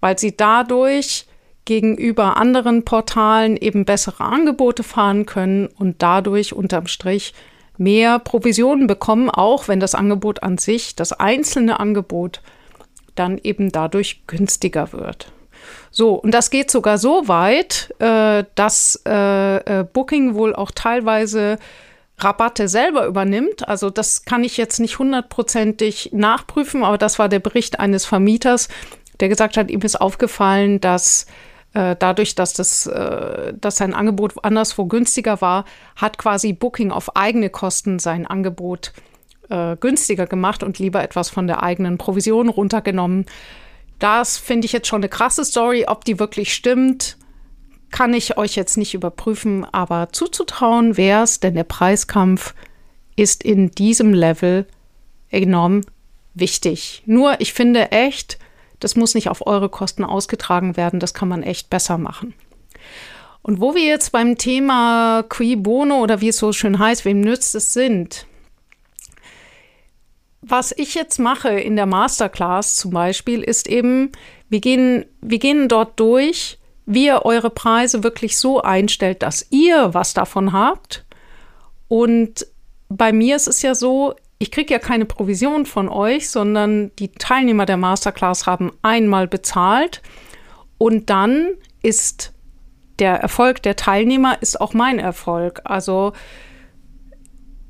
weil 0.00 0.18
sie 0.18 0.36
dadurch 0.36 1.26
gegenüber 1.64 2.36
anderen 2.36 2.84
Portalen 2.84 3.56
eben 3.56 3.84
bessere 3.84 4.24
Angebote 4.24 4.82
fahren 4.84 5.26
können 5.26 5.66
und 5.66 5.96
dadurch 6.00 6.54
unterm 6.54 6.86
Strich 6.86 7.34
mehr 7.76 8.18
Provisionen 8.20 8.86
bekommen, 8.86 9.28
auch 9.28 9.68
wenn 9.68 9.80
das 9.80 9.94
Angebot 9.94 10.42
an 10.42 10.58
sich, 10.58 10.96
das 10.96 11.12
einzelne 11.12 11.80
Angebot, 11.80 12.40
dann 13.16 13.36
eben 13.36 13.70
dadurch 13.70 14.26
günstiger 14.26 14.92
wird. 14.92 15.32
So, 15.90 16.14
und 16.14 16.32
das 16.32 16.50
geht 16.50 16.70
sogar 16.70 16.98
so 16.98 17.28
weit, 17.28 17.94
äh, 17.98 18.44
dass 18.54 19.02
äh, 19.06 19.56
äh, 19.80 19.84
Booking 19.84 20.34
wohl 20.34 20.54
auch 20.54 20.70
teilweise 20.70 21.58
Rabatte 22.18 22.68
selber 22.68 23.06
übernimmt. 23.06 23.68
Also 23.68 23.90
das 23.90 24.24
kann 24.24 24.44
ich 24.44 24.56
jetzt 24.56 24.80
nicht 24.80 24.98
hundertprozentig 24.98 26.10
nachprüfen, 26.12 26.84
aber 26.84 26.98
das 26.98 27.18
war 27.18 27.28
der 27.28 27.38
Bericht 27.38 27.80
eines 27.80 28.04
Vermieters, 28.04 28.68
der 29.20 29.28
gesagt 29.28 29.56
hat, 29.56 29.70
ihm 29.70 29.80
ist 29.80 30.00
aufgefallen, 30.00 30.80
dass 30.80 31.26
äh, 31.74 31.96
dadurch, 31.98 32.34
dass, 32.34 32.52
das, 32.52 32.86
äh, 32.86 33.54
dass 33.58 33.76
sein 33.76 33.94
Angebot 33.94 34.44
anderswo 34.44 34.86
günstiger 34.86 35.40
war, 35.40 35.64
hat 35.96 36.18
quasi 36.18 36.52
Booking 36.52 36.92
auf 36.92 37.16
eigene 37.16 37.50
Kosten 37.50 37.98
sein 37.98 38.26
Angebot 38.26 38.92
günstiger 39.80 40.26
gemacht 40.26 40.62
und 40.62 40.78
lieber 40.78 41.02
etwas 41.02 41.30
von 41.30 41.46
der 41.46 41.62
eigenen 41.62 41.96
Provision 41.96 42.50
runtergenommen. 42.50 43.24
Das 43.98 44.38
finde 44.38 44.66
ich 44.66 44.72
jetzt 44.72 44.86
schon 44.86 45.00
eine 45.00 45.08
krasse 45.08 45.44
Story. 45.44 45.86
Ob 45.86 46.04
die 46.04 46.18
wirklich 46.18 46.54
stimmt, 46.54 47.16
kann 47.90 48.14
ich 48.14 48.36
euch 48.36 48.54
jetzt 48.54 48.76
nicht 48.76 48.94
überprüfen, 48.94 49.64
aber 49.64 50.08
zuzutrauen 50.12 50.96
wäre 50.96 51.24
es, 51.24 51.40
denn 51.40 51.54
der 51.54 51.64
Preiskampf 51.64 52.54
ist 53.16 53.42
in 53.42 53.70
diesem 53.70 54.12
Level 54.12 54.66
enorm 55.30 55.82
wichtig. 56.34 57.02
Nur, 57.06 57.40
ich 57.40 57.52
finde 57.52 57.90
echt, 57.90 58.38
das 58.80 58.94
muss 58.94 59.14
nicht 59.14 59.28
auf 59.28 59.46
eure 59.46 59.68
Kosten 59.68 60.04
ausgetragen 60.04 60.76
werden, 60.76 61.00
das 61.00 61.14
kann 61.14 61.28
man 61.28 61.42
echt 61.42 61.70
besser 61.70 61.98
machen. 61.98 62.34
Und 63.42 63.60
wo 63.60 63.74
wir 63.74 63.84
jetzt 63.84 64.12
beim 64.12 64.36
Thema 64.36 65.24
Qui 65.28 65.56
Bono 65.56 66.00
oder 66.00 66.20
wie 66.20 66.28
es 66.28 66.38
so 66.38 66.52
schön 66.52 66.78
heißt, 66.78 67.04
wem 67.04 67.20
nützt 67.20 67.54
es 67.54 67.72
sind, 67.72 68.26
was 70.40 70.72
ich 70.76 70.94
jetzt 70.94 71.18
mache 71.18 71.50
in 71.50 71.76
der 71.76 71.86
Masterclass 71.86 72.76
zum 72.76 72.92
Beispiel, 72.92 73.42
ist 73.42 73.68
eben, 73.68 74.12
wir 74.48 74.60
gehen, 74.60 75.04
wir 75.20 75.38
gehen 75.38 75.68
dort 75.68 75.98
durch, 75.98 76.58
wie 76.86 77.06
ihr 77.06 77.24
eure 77.24 77.50
Preise 77.50 78.02
wirklich 78.02 78.38
so 78.38 78.62
einstellt, 78.62 79.22
dass 79.22 79.46
ihr 79.50 79.92
was 79.92 80.14
davon 80.14 80.52
habt. 80.52 81.04
Und 81.88 82.46
bei 82.88 83.12
mir 83.12 83.36
ist 83.36 83.48
es 83.48 83.62
ja 83.62 83.74
so, 83.74 84.14
ich 84.38 84.50
kriege 84.50 84.72
ja 84.72 84.78
keine 84.78 85.04
Provision 85.04 85.66
von 85.66 85.88
euch, 85.88 86.30
sondern 86.30 86.94
die 86.96 87.10
Teilnehmer 87.12 87.66
der 87.66 87.76
Masterclass 87.76 88.46
haben 88.46 88.72
einmal 88.82 89.26
bezahlt 89.26 90.00
und 90.78 91.10
dann 91.10 91.48
ist 91.82 92.32
der 92.98 93.16
Erfolg 93.16 93.62
der 93.62 93.76
Teilnehmer 93.76 94.40
ist 94.40 94.60
auch 94.60 94.74
mein 94.74 94.98
Erfolg. 94.98 95.60
Also 95.64 96.12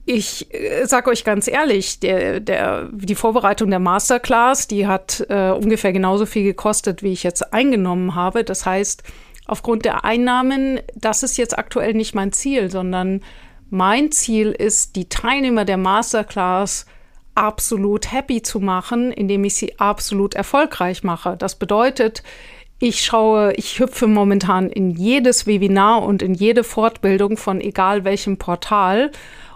ich 0.08 0.52
äh, 0.54 0.86
sage 0.86 1.10
euch 1.10 1.22
ganz 1.22 1.48
ehrlich, 1.48 2.00
der, 2.00 2.40
der, 2.40 2.88
die 2.92 3.14
Vorbereitung 3.14 3.68
der 3.68 3.78
Masterclass, 3.78 4.66
die 4.66 4.86
hat 4.86 5.26
äh, 5.28 5.50
ungefähr 5.50 5.92
genauso 5.92 6.24
viel 6.24 6.44
gekostet, 6.44 7.02
wie 7.02 7.12
ich 7.12 7.22
jetzt 7.22 7.52
eingenommen 7.52 8.14
habe. 8.14 8.42
Das 8.42 8.64
heißt, 8.64 9.02
aufgrund 9.46 9.84
der 9.84 10.06
Einnahmen, 10.06 10.80
das 10.94 11.22
ist 11.22 11.36
jetzt 11.36 11.58
aktuell 11.58 11.92
nicht 11.92 12.14
mein 12.14 12.32
Ziel, 12.32 12.70
sondern 12.70 13.20
mein 13.68 14.10
Ziel 14.10 14.52
ist, 14.52 14.96
die 14.96 15.10
Teilnehmer 15.10 15.66
der 15.66 15.76
Masterclass 15.76 16.86
absolut 17.34 18.10
happy 18.10 18.40
zu 18.40 18.60
machen, 18.60 19.12
indem 19.12 19.44
ich 19.44 19.56
sie 19.56 19.78
absolut 19.78 20.34
erfolgreich 20.34 21.04
mache. 21.04 21.36
Das 21.36 21.56
bedeutet, 21.56 22.22
Ich 22.80 23.04
schaue, 23.04 23.54
ich 23.54 23.80
hüpfe 23.80 24.06
momentan 24.06 24.70
in 24.70 24.90
jedes 24.90 25.48
Webinar 25.48 26.04
und 26.04 26.22
in 26.22 26.34
jede 26.34 26.62
Fortbildung 26.62 27.36
von 27.36 27.60
egal 27.60 28.04
welchem 28.04 28.38
Portal, 28.38 29.10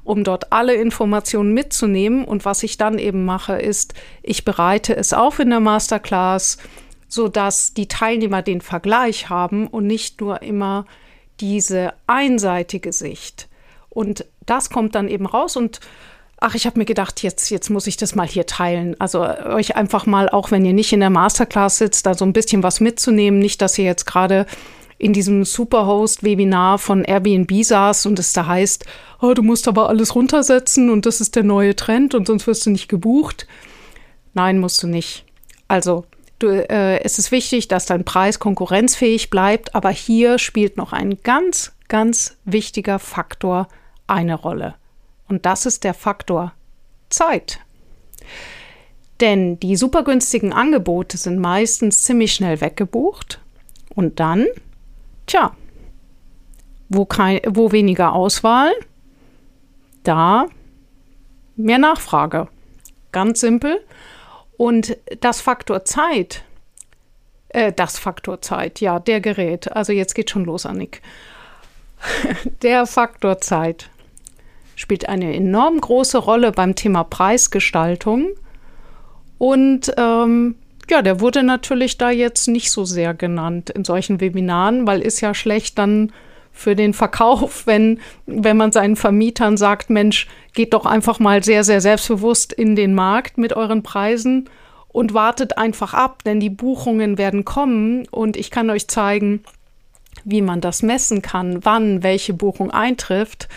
um 0.05 0.25
dort 0.25 0.53
alle 0.53 0.75
Informationen 0.75 1.55
mitzunehmen. 1.55 2.25
Und 2.25 2.45
was 2.45 2.63
ich 2.63 2.79
dann 2.79 2.99
eben 2.99 3.25
mache, 3.25 3.55
ist, 3.55 3.95
ich 4.23 4.45
bereite 4.45 4.97
es 4.97 5.13
auf 5.13 5.39
in 5.39 5.51
der 5.51 5.61
Masterclass, 5.61 6.59
sodass 7.09 7.75
die 7.75 7.89
Teilnehmer 7.89 8.43
den 8.43 8.61
Vergleich 8.61 9.29
haben 9.29 9.67
und 9.67 9.87
nicht 9.87 10.21
nur 10.21 10.43
immer 10.43 10.87
diese 11.41 11.93
einseitige 12.07 12.93
Sicht. 12.93 13.49
Und 13.89 14.25
das 14.47 14.71
kommt 14.71 14.95
dann 14.95 15.09
eben 15.09 15.27
raus 15.27 15.57
und 15.57 15.81
ach, 16.43 16.55
ich 16.55 16.67
habe 16.67 16.79
mir 16.79 16.85
gedacht, 16.85 17.23
jetzt, 17.23 17.51
jetzt 17.51 17.71
muss 17.71 17.87
ich 17.87 17.97
das 17.97 18.15
mal 18.15 18.27
hier 18.27 18.47
teilen. 18.47 18.97
Also 18.99 19.23
euch 19.23 19.77
einfach 19.77 20.07
mal, 20.07 20.29
auch 20.29 20.51
wenn 20.51 20.65
ihr 20.65 20.73
nicht 20.73 20.93
in 20.93 21.01
der 21.01 21.11
Masterclass 21.11 21.79
sitzt, 21.79 22.07
da 22.07 22.15
so 22.15 22.25
ein 22.25 22.33
bisschen 22.33 22.63
was 22.63 22.81
mitzunehmen. 22.81 23.39
Nicht, 23.39 23.63
dass 23.63 23.79
ihr 23.79 23.85
jetzt 23.85 24.07
gerade 24.07 24.47
in 25.03 25.13
diesem 25.13 25.45
Superhost-Webinar 25.45 26.79
von 26.79 27.03
Airbnb 27.03 27.65
saß 27.65 28.07
und 28.07 28.21
es 28.21 28.33
da 28.33 28.47
heißt, 28.47 28.87
oh, 29.21 29.35
du 29.35 29.43
musst 29.43 29.67
aber 29.67 29.89
alles 29.89 30.15
runtersetzen 30.15 30.91
und 30.91 31.07
das 31.07 31.21
ist 31.21 31.35
der 31.35 31.43
neue 31.43 31.75
Trend 31.75 32.15
und 32.15 32.29
sonst 32.29 32.47
wirst 32.47 32.67
du 32.67 32.71
nicht 32.71 32.89
gebucht. 32.89 33.49
Nein, 34.33 34.61
musst 34.61 34.81
du 34.81 34.87
nicht. 34.87 35.25
Also, 35.67 36.05
du, 36.39 36.47
äh, 36.47 37.03
es 37.03 37.19
ist 37.19 37.33
wichtig, 37.33 37.67
dass 37.67 37.85
dein 37.85 38.05
Preis 38.05 38.39
konkurrenzfähig 38.39 39.29
bleibt, 39.29 39.75
aber 39.75 39.91
hier 39.91 40.39
spielt 40.39 40.77
noch 40.77 40.93
ein 40.93 41.19
ganz, 41.25 41.73
ganz 41.89 42.37
wichtiger 42.45 43.01
Faktor 43.01 43.67
eine 44.07 44.37
Rolle. 44.37 44.77
Und 45.27 45.47
das 45.47 45.67
ist 45.67 45.83
der 45.83 45.95
Faktor 45.95 46.53
Zeit. 47.11 47.59
Denn 49.21 49.59
die 49.59 49.75
super 49.75 50.05
günstigen 50.05 50.53
Angebote 50.53 51.17
sind 51.17 51.41
meistens 51.41 52.05
ziemlich 52.05 52.35
schnell 52.35 52.61
weggebucht. 52.61 53.41
Und 53.95 54.21
dann, 54.21 54.47
tja, 55.26 55.52
wo, 56.88 57.05
kein, 57.05 57.41
wo 57.49 57.73
weniger 57.73 58.12
Auswahl, 58.12 58.73
da 60.05 60.47
mehr 61.57 61.79
Nachfrage. 61.79 62.49
Ganz 63.12 63.41
simpel. 63.41 63.81
Und 64.57 64.97
das 65.21 65.41
Faktor 65.41 65.85
Zeit, 65.85 66.45
äh, 67.49 67.73
das 67.73 67.99
Faktor 67.99 68.41
Zeit, 68.41 68.81
ja, 68.81 68.99
der 68.99 69.21
Gerät, 69.21 69.73
also 69.73 69.93
jetzt 69.93 70.14
geht 70.14 70.31
schon 70.31 70.45
los, 70.45 70.67
Annik. 70.67 71.02
der 72.62 72.87
Faktor 72.87 73.38
Zeit 73.38 73.91
spielt 74.75 75.09
eine 75.09 75.35
enorm 75.35 75.81
große 75.81 76.19
Rolle 76.19 76.52
beim 76.52 76.75
Thema 76.75 77.05
Preisgestaltung. 77.05 78.29
Und 79.38 79.93
ähm, 79.97 80.57
ja, 80.91 81.03
der 81.03 81.21
wurde 81.21 81.43
natürlich 81.43 81.99
da 81.99 82.11
jetzt 82.11 82.49
nicht 82.49 82.71
so 82.71 82.85
sehr 82.85 83.15
genannt 83.15 83.71
in 83.71 83.85
solchen 83.85 84.21
Webinaren, 84.21 84.87
weil 84.87 85.01
ist 85.01 85.21
ja 85.21 85.35
schlecht 85.35 85.79
dann 85.79 86.12
für 86.53 86.77
den 86.77 86.95
Verkauf, 86.95 87.67
wenn, 87.67 88.01
wenn 88.27 88.57
man 88.57 88.73
seinen 88.73 88.97
Vermietern 88.97 89.57
sagt, 89.57 89.91
Mensch, 89.91 90.29
geht 90.55 90.75
doch 90.75 90.87
einfach 90.87 91.19
mal 91.19 91.43
sehr, 91.43 91.65
sehr 91.65 91.81
selbstbewusst 91.81 92.53
in 92.53 92.77
den 92.77 92.95
Markt 92.95 93.39
mit 93.39 93.55
euren 93.55 93.83
Preisen 93.83 94.49
und 94.89 95.15
wartet 95.15 95.57
einfach 95.57 95.95
ab, 95.95 96.23
denn 96.25 96.41
die 96.41 96.51
Buchungen 96.51 97.17
werden 97.17 97.45
kommen 97.45 98.07
und 98.11 98.37
ich 98.37 98.51
kann 98.51 98.69
euch 98.69 98.89
zeigen, 98.89 99.43
wie 100.25 100.43
man 100.43 100.61
das 100.61 100.83
messen 100.83 101.23
kann, 101.23 101.65
wann 101.65 102.03
welche 102.03 102.35
Buchung 102.35 102.71
eintrifft 102.71 103.49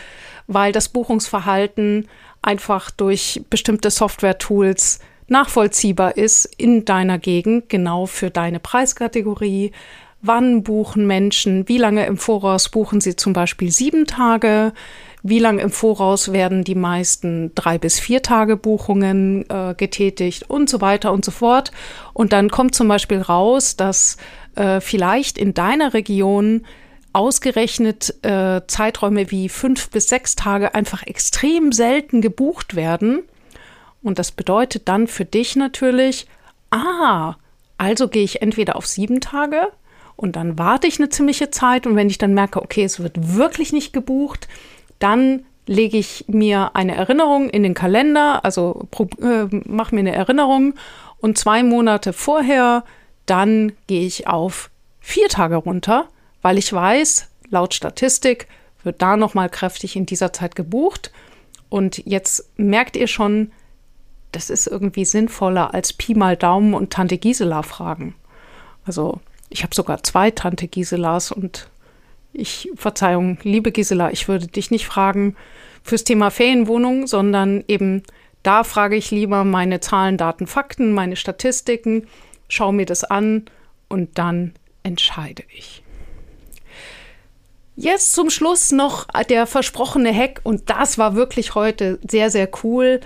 weil 0.47 0.71
das 0.71 0.89
Buchungsverhalten 0.89 2.07
einfach 2.41 2.91
durch 2.91 3.41
bestimmte 3.49 3.89
Software-Tools 3.89 4.99
nachvollziehbar 5.27 6.17
ist 6.17 6.45
in 6.57 6.85
deiner 6.85 7.17
Gegend, 7.17 7.69
genau 7.69 8.05
für 8.05 8.29
deine 8.29 8.59
Preiskategorie. 8.59 9.71
Wann 10.21 10.63
buchen 10.63 11.05
Menschen? 11.05 11.67
Wie 11.67 11.77
lange 11.77 12.05
im 12.05 12.17
Voraus 12.17 12.69
buchen 12.69 12.99
sie 12.99 13.15
zum 13.15 13.33
Beispiel 13.33 13.71
sieben 13.71 14.07
Tage? 14.07 14.73
Wie 15.21 15.39
lange 15.39 15.61
im 15.61 15.69
Voraus 15.69 16.33
werden 16.33 16.63
die 16.63 16.75
meisten 16.75 17.51
drei 17.55 17.77
bis 17.77 17.99
vier 17.99 18.21
Tage 18.21 18.57
Buchungen 18.57 19.45
äh, 19.49 19.75
getätigt 19.75 20.49
und 20.49 20.69
so 20.69 20.81
weiter 20.81 21.11
und 21.11 21.25
so 21.25 21.31
fort? 21.31 21.71
Und 22.13 22.33
dann 22.33 22.49
kommt 22.49 22.75
zum 22.75 22.87
Beispiel 22.87 23.21
raus, 23.21 23.75
dass 23.75 24.17
äh, 24.55 24.81
vielleicht 24.81 25.37
in 25.37 25.53
deiner 25.53 25.93
Region 25.93 26.65
ausgerechnet 27.13 28.13
äh, 28.23 28.61
Zeiträume 28.67 29.31
wie 29.31 29.47
fünf 29.47 29.89
bis 29.89 30.09
sechs 30.09 30.35
Tage 30.35 30.75
einfach 30.75 31.03
extrem 31.03 31.71
selten 31.71 32.21
gebucht 32.21 32.75
werden. 32.75 33.23
Und 34.05 34.19
das 34.19 34.31
bedeutet 34.31 34.87
dann 34.87 35.07
für 35.07 35.25
dich 35.25 35.55
natürlich, 35.55 36.27
ah, 36.71 37.35
also 37.77 38.07
gehe 38.07 38.23
ich 38.23 38.41
entweder 38.41 38.75
auf 38.75 38.87
sieben 38.87 39.19
Tage 39.19 39.67
und 40.15 40.37
dann 40.37 40.57
warte 40.57 40.87
ich 40.87 40.99
eine 40.99 41.09
ziemliche 41.09 41.49
Zeit 41.49 41.85
und 41.85 41.95
wenn 41.97 42.09
ich 42.09 42.17
dann 42.17 42.33
merke, 42.33 42.61
okay, 42.61 42.83
es 42.83 43.01
wird 43.01 43.35
wirklich 43.35 43.73
nicht 43.73 43.91
gebucht, 43.91 44.47
dann 44.99 45.45
lege 45.67 45.97
ich 45.97 46.25
mir 46.27 46.75
eine 46.75 46.95
Erinnerung 46.95 47.49
in 47.49 47.63
den 47.63 47.73
Kalender, 47.73 48.45
also 48.45 48.87
äh, 49.21 49.45
mache 49.65 49.93
mir 49.93 50.01
eine 50.01 50.15
Erinnerung 50.15 50.75
und 51.19 51.37
zwei 51.37 51.63
Monate 51.63 52.13
vorher, 52.13 52.85
dann 53.25 53.73
gehe 53.87 54.05
ich 54.05 54.27
auf 54.27 54.69
vier 55.01 55.27
Tage 55.27 55.55
runter 55.55 56.07
weil 56.45 56.59
ich 56.59 56.71
weiß, 56.71 57.27
laut 57.49 57.73
Statistik 57.73 58.47
wird 58.83 59.01
da 59.01 59.17
noch 59.17 59.33
mal 59.33 59.49
kräftig 59.49 59.95
in 59.95 60.05
dieser 60.05 60.31
Zeit 60.31 60.55
gebucht. 60.55 61.11
Und 61.69 62.05
jetzt 62.05 62.51
merkt 62.55 62.95
ihr 62.95 63.07
schon, 63.07 63.51
das 64.35 64.49
ist 64.49 64.67
irgendwie 64.67 65.05
sinnvoller 65.05 65.73
als 65.73 65.93
Pi 65.93 66.13
mal 66.13 66.35
Daumen 66.35 66.73
und 66.73 66.91
Tante 66.91 67.17
Gisela 67.17 67.63
fragen. 67.63 68.15
Also 68.85 69.21
ich 69.49 69.63
habe 69.63 69.73
sogar 69.73 70.03
zwei 70.03 70.31
Tante 70.31 70.67
Giselas 70.67 71.31
und 71.31 71.69
ich, 72.33 72.69
Verzeihung, 72.75 73.37
liebe 73.43 73.71
Gisela, 73.71 74.11
ich 74.11 74.27
würde 74.27 74.47
dich 74.47 74.71
nicht 74.71 74.85
fragen 74.85 75.37
fürs 75.83 76.03
Thema 76.03 76.31
Ferienwohnung, 76.31 77.07
sondern 77.07 77.63
eben 77.67 78.03
da 78.43 78.63
frage 78.63 78.97
ich 78.97 79.09
lieber 79.09 79.45
meine 79.45 79.79
Zahlen, 79.79 80.17
Daten, 80.17 80.47
Fakten, 80.47 80.91
meine 80.91 81.15
Statistiken, 81.15 82.07
schaue 82.49 82.73
mir 82.73 82.85
das 82.85 83.05
an 83.05 83.45
und 83.87 84.17
dann 84.17 84.53
entscheide 84.83 85.43
ich. 85.55 85.81
Jetzt 87.77 88.13
zum 88.13 88.29
Schluss 88.29 88.71
noch 88.71 89.07
der 89.29 89.47
versprochene 89.47 90.13
Hack 90.13 90.41
und 90.43 90.69
das 90.69 90.97
war 90.97 91.15
wirklich 91.15 91.55
heute 91.55 91.99
sehr, 92.07 92.29
sehr 92.29 92.49
cool. 92.63 92.99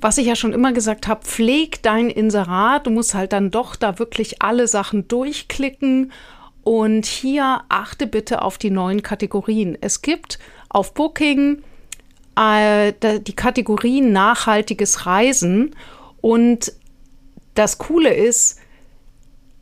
Was 0.00 0.16
ich 0.16 0.26
ja 0.26 0.36
schon 0.36 0.52
immer 0.52 0.72
gesagt 0.72 1.08
habe, 1.08 1.24
pfleg 1.24 1.82
dein 1.82 2.08
Inserat. 2.08 2.86
Du 2.86 2.90
musst 2.90 3.14
halt 3.14 3.32
dann 3.32 3.50
doch 3.50 3.76
da 3.76 3.98
wirklich 3.98 4.40
alle 4.40 4.66
Sachen 4.66 5.08
durchklicken. 5.08 6.12
Und 6.62 7.06
hier 7.06 7.62
achte 7.68 8.06
bitte 8.06 8.42
auf 8.42 8.58
die 8.58 8.70
neuen 8.70 9.02
Kategorien. 9.02 9.76
Es 9.80 10.02
gibt 10.02 10.38
auf 10.68 10.94
Booking 10.94 11.62
äh, 12.36 12.92
die 13.20 13.36
Kategorie 13.36 14.00
nachhaltiges 14.00 15.06
Reisen. 15.06 15.74
Und 16.20 16.72
das 17.54 17.78
Coole 17.78 18.14
ist, 18.14 18.58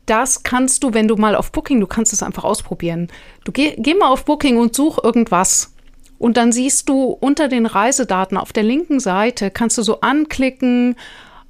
das 0.05 0.43
kannst 0.43 0.83
du, 0.83 0.93
wenn 0.93 1.07
du 1.07 1.15
mal 1.15 1.35
auf 1.35 1.51
Booking, 1.51 1.79
du 1.79 1.87
kannst 1.87 2.13
es 2.13 2.23
einfach 2.23 2.43
ausprobieren. 2.43 3.09
Du 3.43 3.51
geh, 3.51 3.75
geh 3.77 3.93
mal 3.93 4.09
auf 4.09 4.25
Booking 4.25 4.57
und 4.57 4.75
such 4.75 5.03
irgendwas. 5.03 5.73
Und 6.19 6.37
dann 6.37 6.51
siehst 6.51 6.89
du 6.89 7.05
unter 7.05 7.47
den 7.47 7.65
Reisedaten 7.65 8.37
auf 8.37 8.53
der 8.53 8.63
linken 8.63 8.99
Seite, 8.99 9.49
kannst 9.49 9.77
du 9.77 9.81
so 9.81 10.01
anklicken, 10.01 10.95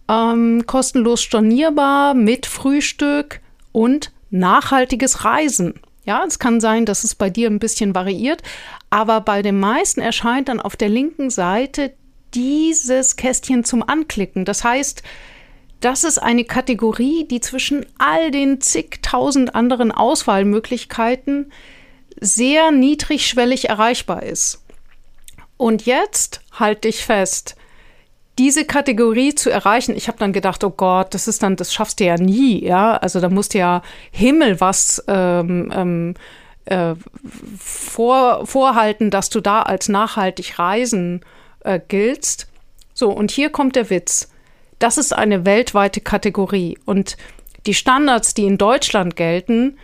ähm, 0.07 0.63
kostenlos 0.65 1.21
stornierbar 1.21 2.13
mit 2.13 2.45
Frühstück 2.45 3.41
und 3.71 4.11
nachhaltiges 4.29 5.25
Reisen. 5.25 5.73
Ja, 6.05 6.23
es 6.25 6.39
kann 6.39 6.61
sein, 6.61 6.85
dass 6.85 7.03
es 7.03 7.15
bei 7.15 7.29
dir 7.29 7.49
ein 7.49 7.59
bisschen 7.59 7.93
variiert, 7.93 8.41
aber 8.89 9.21
bei 9.21 9.41
den 9.41 9.59
meisten 9.59 10.01
erscheint 10.01 10.49
dann 10.49 10.61
auf 10.61 10.75
der 10.75 10.89
linken 10.89 11.29
Seite 11.29 11.93
dieses 12.33 13.15
Kästchen 13.15 13.63
zum 13.63 13.83
Anklicken. 13.87 14.45
Das 14.45 14.63
heißt, 14.63 15.03
das 15.81 16.03
ist 16.03 16.17
eine 16.19 16.43
Kategorie, 16.43 17.25
die 17.25 17.41
zwischen 17.41 17.85
all 17.97 18.31
den 18.31 18.61
zigtausend 18.61 19.55
anderen 19.55 19.91
Auswahlmöglichkeiten 19.91 21.51
sehr 22.19 22.71
niedrigschwellig 22.71 23.69
erreichbar 23.69 24.23
ist. 24.23 24.63
Und 25.57 25.85
jetzt 25.85 26.41
halt 26.53 26.83
dich 26.83 27.05
fest, 27.05 27.55
diese 28.37 28.63
Kategorie 28.63 29.35
zu 29.35 29.49
erreichen, 29.49 29.95
ich 29.95 30.07
habe 30.07 30.17
dann 30.17 30.31
gedacht, 30.31 30.63
oh 30.63 30.69
Gott, 30.69 31.13
das 31.13 31.27
ist 31.27 31.43
dann, 31.43 31.57
das 31.57 31.73
schaffst 31.73 31.99
du 31.99 32.05
ja 32.05 32.15
nie, 32.15 32.63
ja. 32.63 32.95
Also 32.95 33.19
da 33.19 33.29
musst 33.29 33.53
du 33.53 33.57
ja 33.57 33.81
Himmel 34.11 34.61
was 34.61 35.03
ähm, 35.07 35.71
ähm, 35.75 36.13
äh, 36.65 36.95
vor, 37.57 38.45
vorhalten, 38.45 39.11
dass 39.11 39.29
du 39.29 39.41
da 39.41 39.63
als 39.63 39.89
nachhaltig 39.89 40.57
reisen 40.57 41.21
äh, 41.65 41.81
giltst. 41.85 42.47
So, 42.93 43.09
und 43.11 43.31
hier 43.31 43.49
kommt 43.49 43.75
der 43.75 43.89
Witz. 43.89 44.29
Das 44.79 44.97
ist 44.97 45.13
eine 45.13 45.45
weltweite 45.45 45.99
Kategorie. 45.99 46.77
Und 46.85 47.17
die 47.65 47.73
Standards, 47.73 48.33
die 48.33 48.45
in 48.45 48.57
Deutschland 48.57 49.17
gelten, 49.17 49.77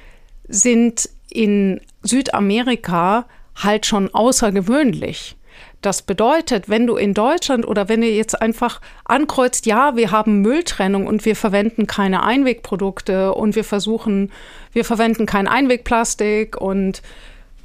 sind 0.47 1.09
in 1.29 1.81
Südamerika 2.05 3.25
halt 3.55 3.85
schon 3.85 4.13
außergewöhnlich. 4.13 5.35
Das 5.81 6.01
bedeutet, 6.01 6.67
wenn 6.67 6.87
du 6.87 6.95
in 6.95 7.13
Deutschland 7.13 7.67
oder 7.67 7.87
wenn 7.87 8.01
ihr 8.01 8.13
jetzt 8.15 8.41
einfach 8.41 8.81
ankreuzt, 9.03 9.65
ja, 9.65 9.95
wir 9.95 10.11
haben 10.11 10.41
Mülltrennung 10.41 11.05
und 11.05 11.25
wir 11.25 11.35
verwenden 11.35 11.85
keine 11.85 12.23
Einwegprodukte 12.23 13.33
und 13.33 13.55
wir 13.55 13.63
versuchen, 13.63 14.31
wir 14.71 14.83
verwenden 14.83 15.25
kein 15.25 15.47
Einwegplastik 15.47 16.59
und 16.59 17.03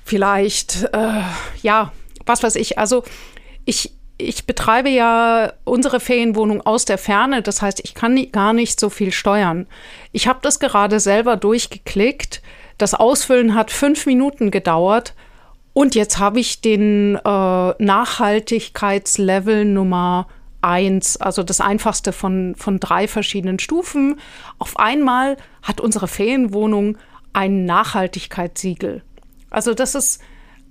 vielleicht, 0.05 0.85
äh, 0.92 1.22
ja, 1.62 1.92
was 2.26 2.42
weiß 2.42 2.57
ich. 2.57 2.79
Also 2.79 3.05
ich, 3.64 3.94
ich 4.18 4.44
betreibe 4.46 4.90
ja 4.90 5.55
unsere 5.64 5.98
Ferienwohnung 5.98 6.61
aus 6.61 6.85
der 6.85 6.98
Ferne. 6.98 7.40
Das 7.40 7.62
heißt, 7.62 7.81
ich 7.85 7.94
kann 7.94 8.14
nie, 8.14 8.31
gar 8.31 8.53
nicht 8.53 8.79
so 8.79 8.90
viel 8.90 9.12
steuern. 9.12 9.66
Ich 10.12 10.29
habe 10.29 10.40
das 10.42 10.61
gerade 10.61 11.00
selber 11.00 11.37
durchgeklickt. 11.37 12.42
Das 12.81 12.95
Ausfüllen 12.95 13.55
hat 13.55 13.71
fünf 13.71 14.07
Minuten 14.07 14.51
gedauert. 14.51 15.14
Und 15.75 15.95
jetzt 15.95 16.19
habe 16.19 16.40
ich 16.40 16.62
den 16.62 17.16
äh, 17.16 17.75
Nachhaltigkeitslevel 17.79 19.66
Nummer 19.66 20.27
eins, 20.62 21.19
also 21.19 21.43
das 21.43 21.61
einfachste 21.61 22.12
von, 22.12 22.55
von 22.57 22.81
drei 22.81 23.07
verschiedenen 23.07 23.59
Stufen. 23.59 24.19
Auf 24.59 24.79
einmal 24.79 25.37
hat 25.62 25.83
unsere 25.83 26.09
Ferienwohnung 26.09 26.97
ein 27.35 27.66
Nachhaltigkeitssiegel. 27.66 29.03
Also 29.51 29.75
das 29.75 29.95
ist 29.95 30.23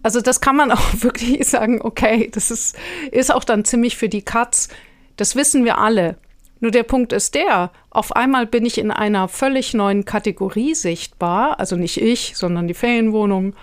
also 0.02 0.22
das 0.22 0.42
kann 0.42 0.56
man 0.56 0.72
auch 0.74 1.02
wirklich 1.02 1.48
sagen, 1.48 1.80
okay, 1.80 2.28
das 2.34 2.50
ist, 2.50 2.76
ist 3.12 3.32
auch 3.32 3.44
dann 3.44 3.66
ziemlich 3.66 3.98
für 3.98 4.10
die 4.10 4.24
Katz. 4.24 4.70
Das 5.16 5.36
wissen 5.36 5.64
wir 5.64 5.78
alle. 5.78 6.18
Nur 6.60 6.72
der 6.72 6.84
Punkt 6.84 7.14
ist 7.14 7.36
der, 7.36 7.72
auf 7.90 8.16
einmal 8.16 8.46
bin 8.46 8.66
ich 8.66 8.78
in 8.78 8.92
einer 8.92 9.28
völlig 9.28 9.74
neuen 9.74 10.06
Kategorie 10.06 10.76
sichtbar, 10.76 11.60
also 11.60 11.76
nicht 11.76 12.02
ich, 12.02 12.34
sondern 12.36 12.68
die 12.68 12.74
Ferienwohnung. 12.74 13.56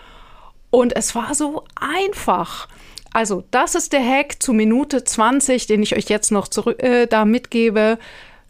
Und 0.71 0.97
es 0.97 1.15
war 1.15 1.35
so 1.35 1.65
einfach. 1.75 2.69
Also, 3.13 3.45
das 3.51 3.75
ist 3.75 3.93
der 3.93 4.07
Hack 4.07 4.43
zu 4.43 4.53
Minute 4.53 5.05
20, 5.05 5.67
den 5.67 5.83
ich 5.83 5.97
euch 5.97 6.09
jetzt 6.09 6.33
noch 6.33 6.49
zurück, 6.49 6.83
äh, 6.83 7.07
da 7.07 7.25
mitgebe. 7.25 7.99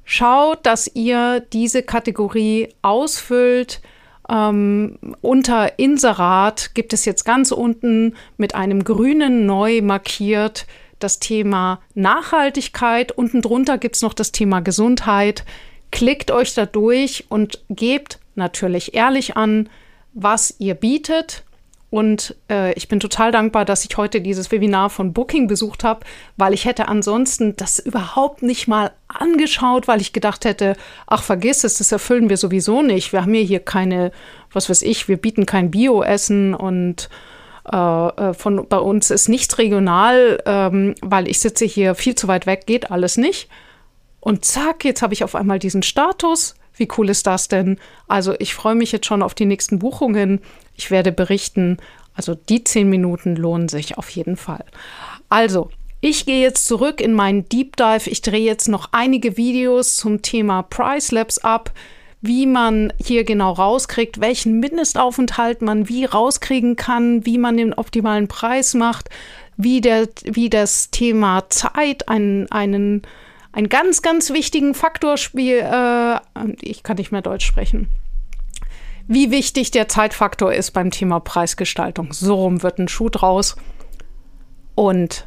Schaut, 0.05 0.65
dass 0.65 0.91
ihr 0.95 1.41
diese 1.53 1.83
Kategorie 1.83 2.69
ausfüllt 2.83 3.81
ähm, 4.29 4.99
unter 5.21 5.79
Inserat 5.79 6.75
gibt 6.75 6.93
es 6.93 7.05
jetzt 7.05 7.25
ganz 7.25 7.53
unten 7.53 8.17
mit 8.37 8.55
einem 8.55 8.83
grünen 8.83 9.47
neu 9.47 9.83
markiert 9.83 10.67
das 10.99 11.19
Thema 11.19 11.81
Nachhaltigkeit. 11.95 13.13
Unten 13.13 13.43
drunter 13.43 13.79
gibt 13.79 13.97
es 13.97 14.03
noch 14.03 14.15
das 14.15 14.33
Thema 14.33 14.61
Gesundheit. 14.61 15.45
Klickt 15.91 16.31
euch 16.31 16.55
da 16.55 16.67
durch 16.67 17.27
und 17.29 17.65
gebt 17.71 18.19
natürlich 18.35 18.95
ehrlich 18.95 19.37
an, 19.37 19.69
was 20.13 20.55
ihr 20.59 20.75
bietet 20.75 21.45
und 21.97 22.35
äh, 22.51 22.73
ich 22.75 22.89
bin 22.89 22.99
total 22.99 23.31
dankbar, 23.31 23.65
dass 23.65 23.85
ich 23.85 23.97
heute 23.97 24.21
dieses 24.21 24.51
Webinar 24.51 24.91
von 24.91 25.13
Booking 25.13 25.47
besucht 25.47 25.85
habe, 25.85 26.01
weil 26.37 26.53
ich 26.53 26.65
hätte 26.65 26.89
ansonsten 26.89 27.55
das 27.57 27.79
überhaupt 27.79 28.43
nicht 28.43 28.67
mal 28.67 28.91
angeschaut, 29.09 29.87
weil 29.87 30.01
ich 30.01 30.13
gedacht 30.13 30.45
hätte, 30.45 30.77
ach 31.07 31.23
vergiss 31.23 31.65
es, 31.65 31.79
das 31.79 31.93
erfüllen 31.93 32.29
wir 32.29 32.37
sowieso 32.37 32.83
nicht. 32.83 33.13
Wir 33.13 33.23
haben 33.23 33.35
ja 33.35 33.41
hier 33.41 33.61
keine, 33.61 34.11
was 34.53 34.69
weiß 34.69 34.83
ich, 34.83 35.09
wir 35.09 35.17
bieten 35.17 35.47
kein 35.47 35.71
Bio-Essen 35.71 36.55
und 36.55 37.09
äh, 37.73 38.31
äh 38.31 38.35
von 38.35 38.67
bei 38.69 38.79
uns 38.79 39.11
ist 39.11 39.29
nichts 39.29 39.59
regional, 39.59 40.43
ähm, 40.47 40.95
weil 41.03 41.29
ich 41.29 41.41
sitze 41.41 41.65
hier 41.65 41.95
viel 41.95 42.15
zu 42.15 42.29
weit 42.29 42.47
weg, 42.47 42.67
geht 42.67 42.91
alles 42.91 43.17
nicht. 43.17 43.49
Und 44.21 44.45
zack, 44.45 44.85
jetzt 44.85 45.03
habe 45.03 45.15
ich 45.15 45.25
auf 45.25 45.35
einmal 45.35 45.59
diesen 45.59 45.83
Status. 45.83 46.57
Wie 46.75 46.89
cool 46.99 47.09
ist 47.09 47.27
das 47.27 47.49
denn? 47.49 47.79
Also 48.09 48.35
ich 48.39 48.55
freue 48.55 48.75
mich 48.75 48.93
jetzt 48.93 49.07
schon 49.07 49.23
auf 49.23 49.35
die 49.35 49.47
nächsten 49.47 49.79
Buchungen. 49.79 50.41
Ich 50.75 50.91
werde 50.91 51.13
berichten. 51.13 51.79
Also 52.15 52.35
die 52.35 52.65
zehn 52.65 52.89
Minuten 52.89 53.37
lohnen 53.37 53.69
sich 53.69 53.99
auf 53.99 54.11
jeden 54.11 54.37
Fall. 54.37 54.65
Also, 55.29 55.71
ich 56.01 56.27
gehe 56.27 56.41
jetzt 56.41 56.67
zurück 56.67 57.01
in 57.01 57.15
meinen 57.15 57.49
Deep 57.49 57.77
Dive. 57.77 58.09
Ich 58.09 58.23
drehe 58.23 58.45
jetzt 58.45 58.69
noch 58.69 58.89
einige 58.93 59.37
Videos 59.37 59.97
zum 59.97 60.23
Thema 60.23 60.63
Price 60.63 61.11
Labs 61.11 61.39
ab, 61.39 61.73
wie 62.27 62.47
man 62.47 62.93
hier 63.03 63.25
genau 63.25 63.53
rauskriegt, 63.53 64.21
welchen 64.21 64.61
Mindestaufenthalt 64.61 65.63
man 65.63 65.89
wie 65.89 66.05
rauskriegen 66.05 66.77
kann, 66.77 67.25
wie 67.25 67.39
man 67.39 67.57
den 67.57 67.75
optimalen 67.75 68.29
Preis 68.29 68.75
macht, 68.75 69.09
wie, 69.57 69.81
der, 69.81 70.09
wie 70.25 70.51
das 70.51 70.91
Thema 70.91 71.49
Zeit 71.49 72.09
einen, 72.09 72.51
einen, 72.51 73.03
einen 73.53 73.69
ganz, 73.69 74.03
ganz 74.03 74.31
wichtigen 74.33 74.75
Faktor 74.75 75.17
spielt. 75.17 75.63
Äh, 75.63 76.19
ich 76.61 76.83
kann 76.83 76.97
nicht 76.97 77.13
mehr 77.13 77.23
Deutsch 77.23 77.47
sprechen 77.47 77.89
wie 79.09 79.31
wichtig 79.31 79.71
der 79.71 79.89
Zeitfaktor 79.89 80.53
ist 80.53 80.73
beim 80.73 80.91
Thema 80.91 81.21
Preisgestaltung. 81.21 82.13
So 82.13 82.35
rum 82.35 82.63
wird 82.63 82.79
ein 82.79 82.89
Schuh 82.89 83.09
draus. 83.09 83.57
Und 84.75 85.27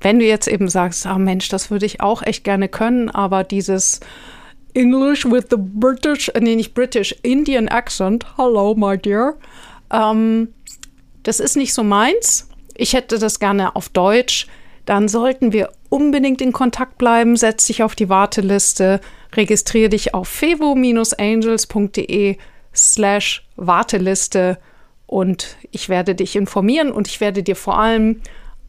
wenn 0.00 0.18
du 0.18 0.24
jetzt 0.24 0.48
eben 0.48 0.68
sagst, 0.68 1.06
ah 1.06 1.18
Mensch, 1.18 1.48
das 1.48 1.70
würde 1.70 1.86
ich 1.86 2.00
auch 2.00 2.22
echt 2.22 2.44
gerne 2.44 2.68
können, 2.68 3.08
aber 3.08 3.44
dieses 3.44 4.00
English 4.74 5.24
with 5.24 5.44
the 5.50 5.56
British, 5.58 6.28
äh, 6.30 6.40
nee, 6.40 6.56
nicht 6.56 6.74
British, 6.74 7.14
Indian 7.22 7.68
Accent, 7.68 8.26
hello, 8.36 8.74
my 8.74 8.98
dear, 8.98 9.36
ähm, 9.92 10.48
das 11.22 11.38
ist 11.40 11.56
nicht 11.56 11.74
so 11.74 11.82
meins. 11.82 12.48
Ich 12.74 12.94
hätte 12.94 13.18
das 13.18 13.40
gerne 13.40 13.76
auf 13.76 13.90
Deutsch. 13.90 14.46
Dann 14.86 15.08
sollten 15.08 15.52
wir 15.52 15.70
unbedingt 15.90 16.40
in 16.40 16.52
Kontakt 16.52 16.96
bleiben. 16.98 17.36
Setz 17.36 17.66
dich 17.66 17.82
auf 17.82 17.94
die 17.94 18.08
Warteliste, 18.08 19.02
registriere 19.34 19.90
dich 19.90 20.14
auf 20.14 20.28
fevo-angels.de 20.28 22.36
slash 22.74 23.46
Warteliste 23.56 24.58
und 25.06 25.56
ich 25.72 25.88
werde 25.88 26.14
dich 26.14 26.36
informieren 26.36 26.92
und 26.92 27.08
ich 27.08 27.20
werde 27.20 27.42
dir 27.42 27.56
vor 27.56 27.78
allem 27.78 28.20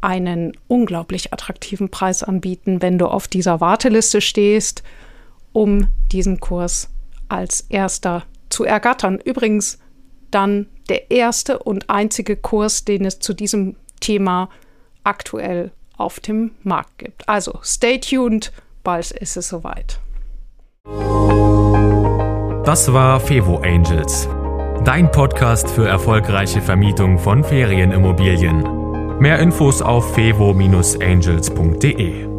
einen 0.01 0.53
unglaublich 0.67 1.31
attraktiven 1.31 1.89
Preis 1.89 2.23
anbieten, 2.23 2.81
wenn 2.81 2.97
du 2.97 3.05
auf 3.05 3.27
dieser 3.27 3.61
Warteliste 3.61 4.21
stehst, 4.21 4.81
um 5.53 5.87
diesen 6.11 6.39
Kurs 6.39 6.89
als 7.29 7.61
erster 7.69 8.23
zu 8.49 8.63
ergattern. 8.63 9.19
Übrigens 9.23 9.79
dann 10.29 10.67
der 10.89 11.11
erste 11.11 11.59
und 11.59 11.89
einzige 11.89 12.35
Kurs, 12.35 12.85
den 12.85 13.05
es 13.05 13.19
zu 13.19 13.33
diesem 13.33 13.75
Thema 13.99 14.49
aktuell 15.03 15.71
auf 15.97 16.19
dem 16.19 16.51
Markt 16.63 16.97
gibt. 16.97 17.29
Also 17.29 17.59
stay 17.63 17.99
tuned, 17.99 18.51
bald 18.83 19.11
ist 19.11 19.37
es 19.37 19.49
soweit. 19.49 19.99
Das 22.65 22.91
war 22.93 23.19
Fevo 23.19 23.57
Angels, 23.57 24.27
dein 24.83 25.11
Podcast 25.11 25.69
für 25.69 25.87
erfolgreiche 25.87 26.61
Vermietung 26.61 27.19
von 27.19 27.43
Ferienimmobilien. 27.43 29.19
Mehr 29.19 29.39
Infos 29.39 29.81
auf 29.81 30.13
fevo-angels.de. 30.15 32.30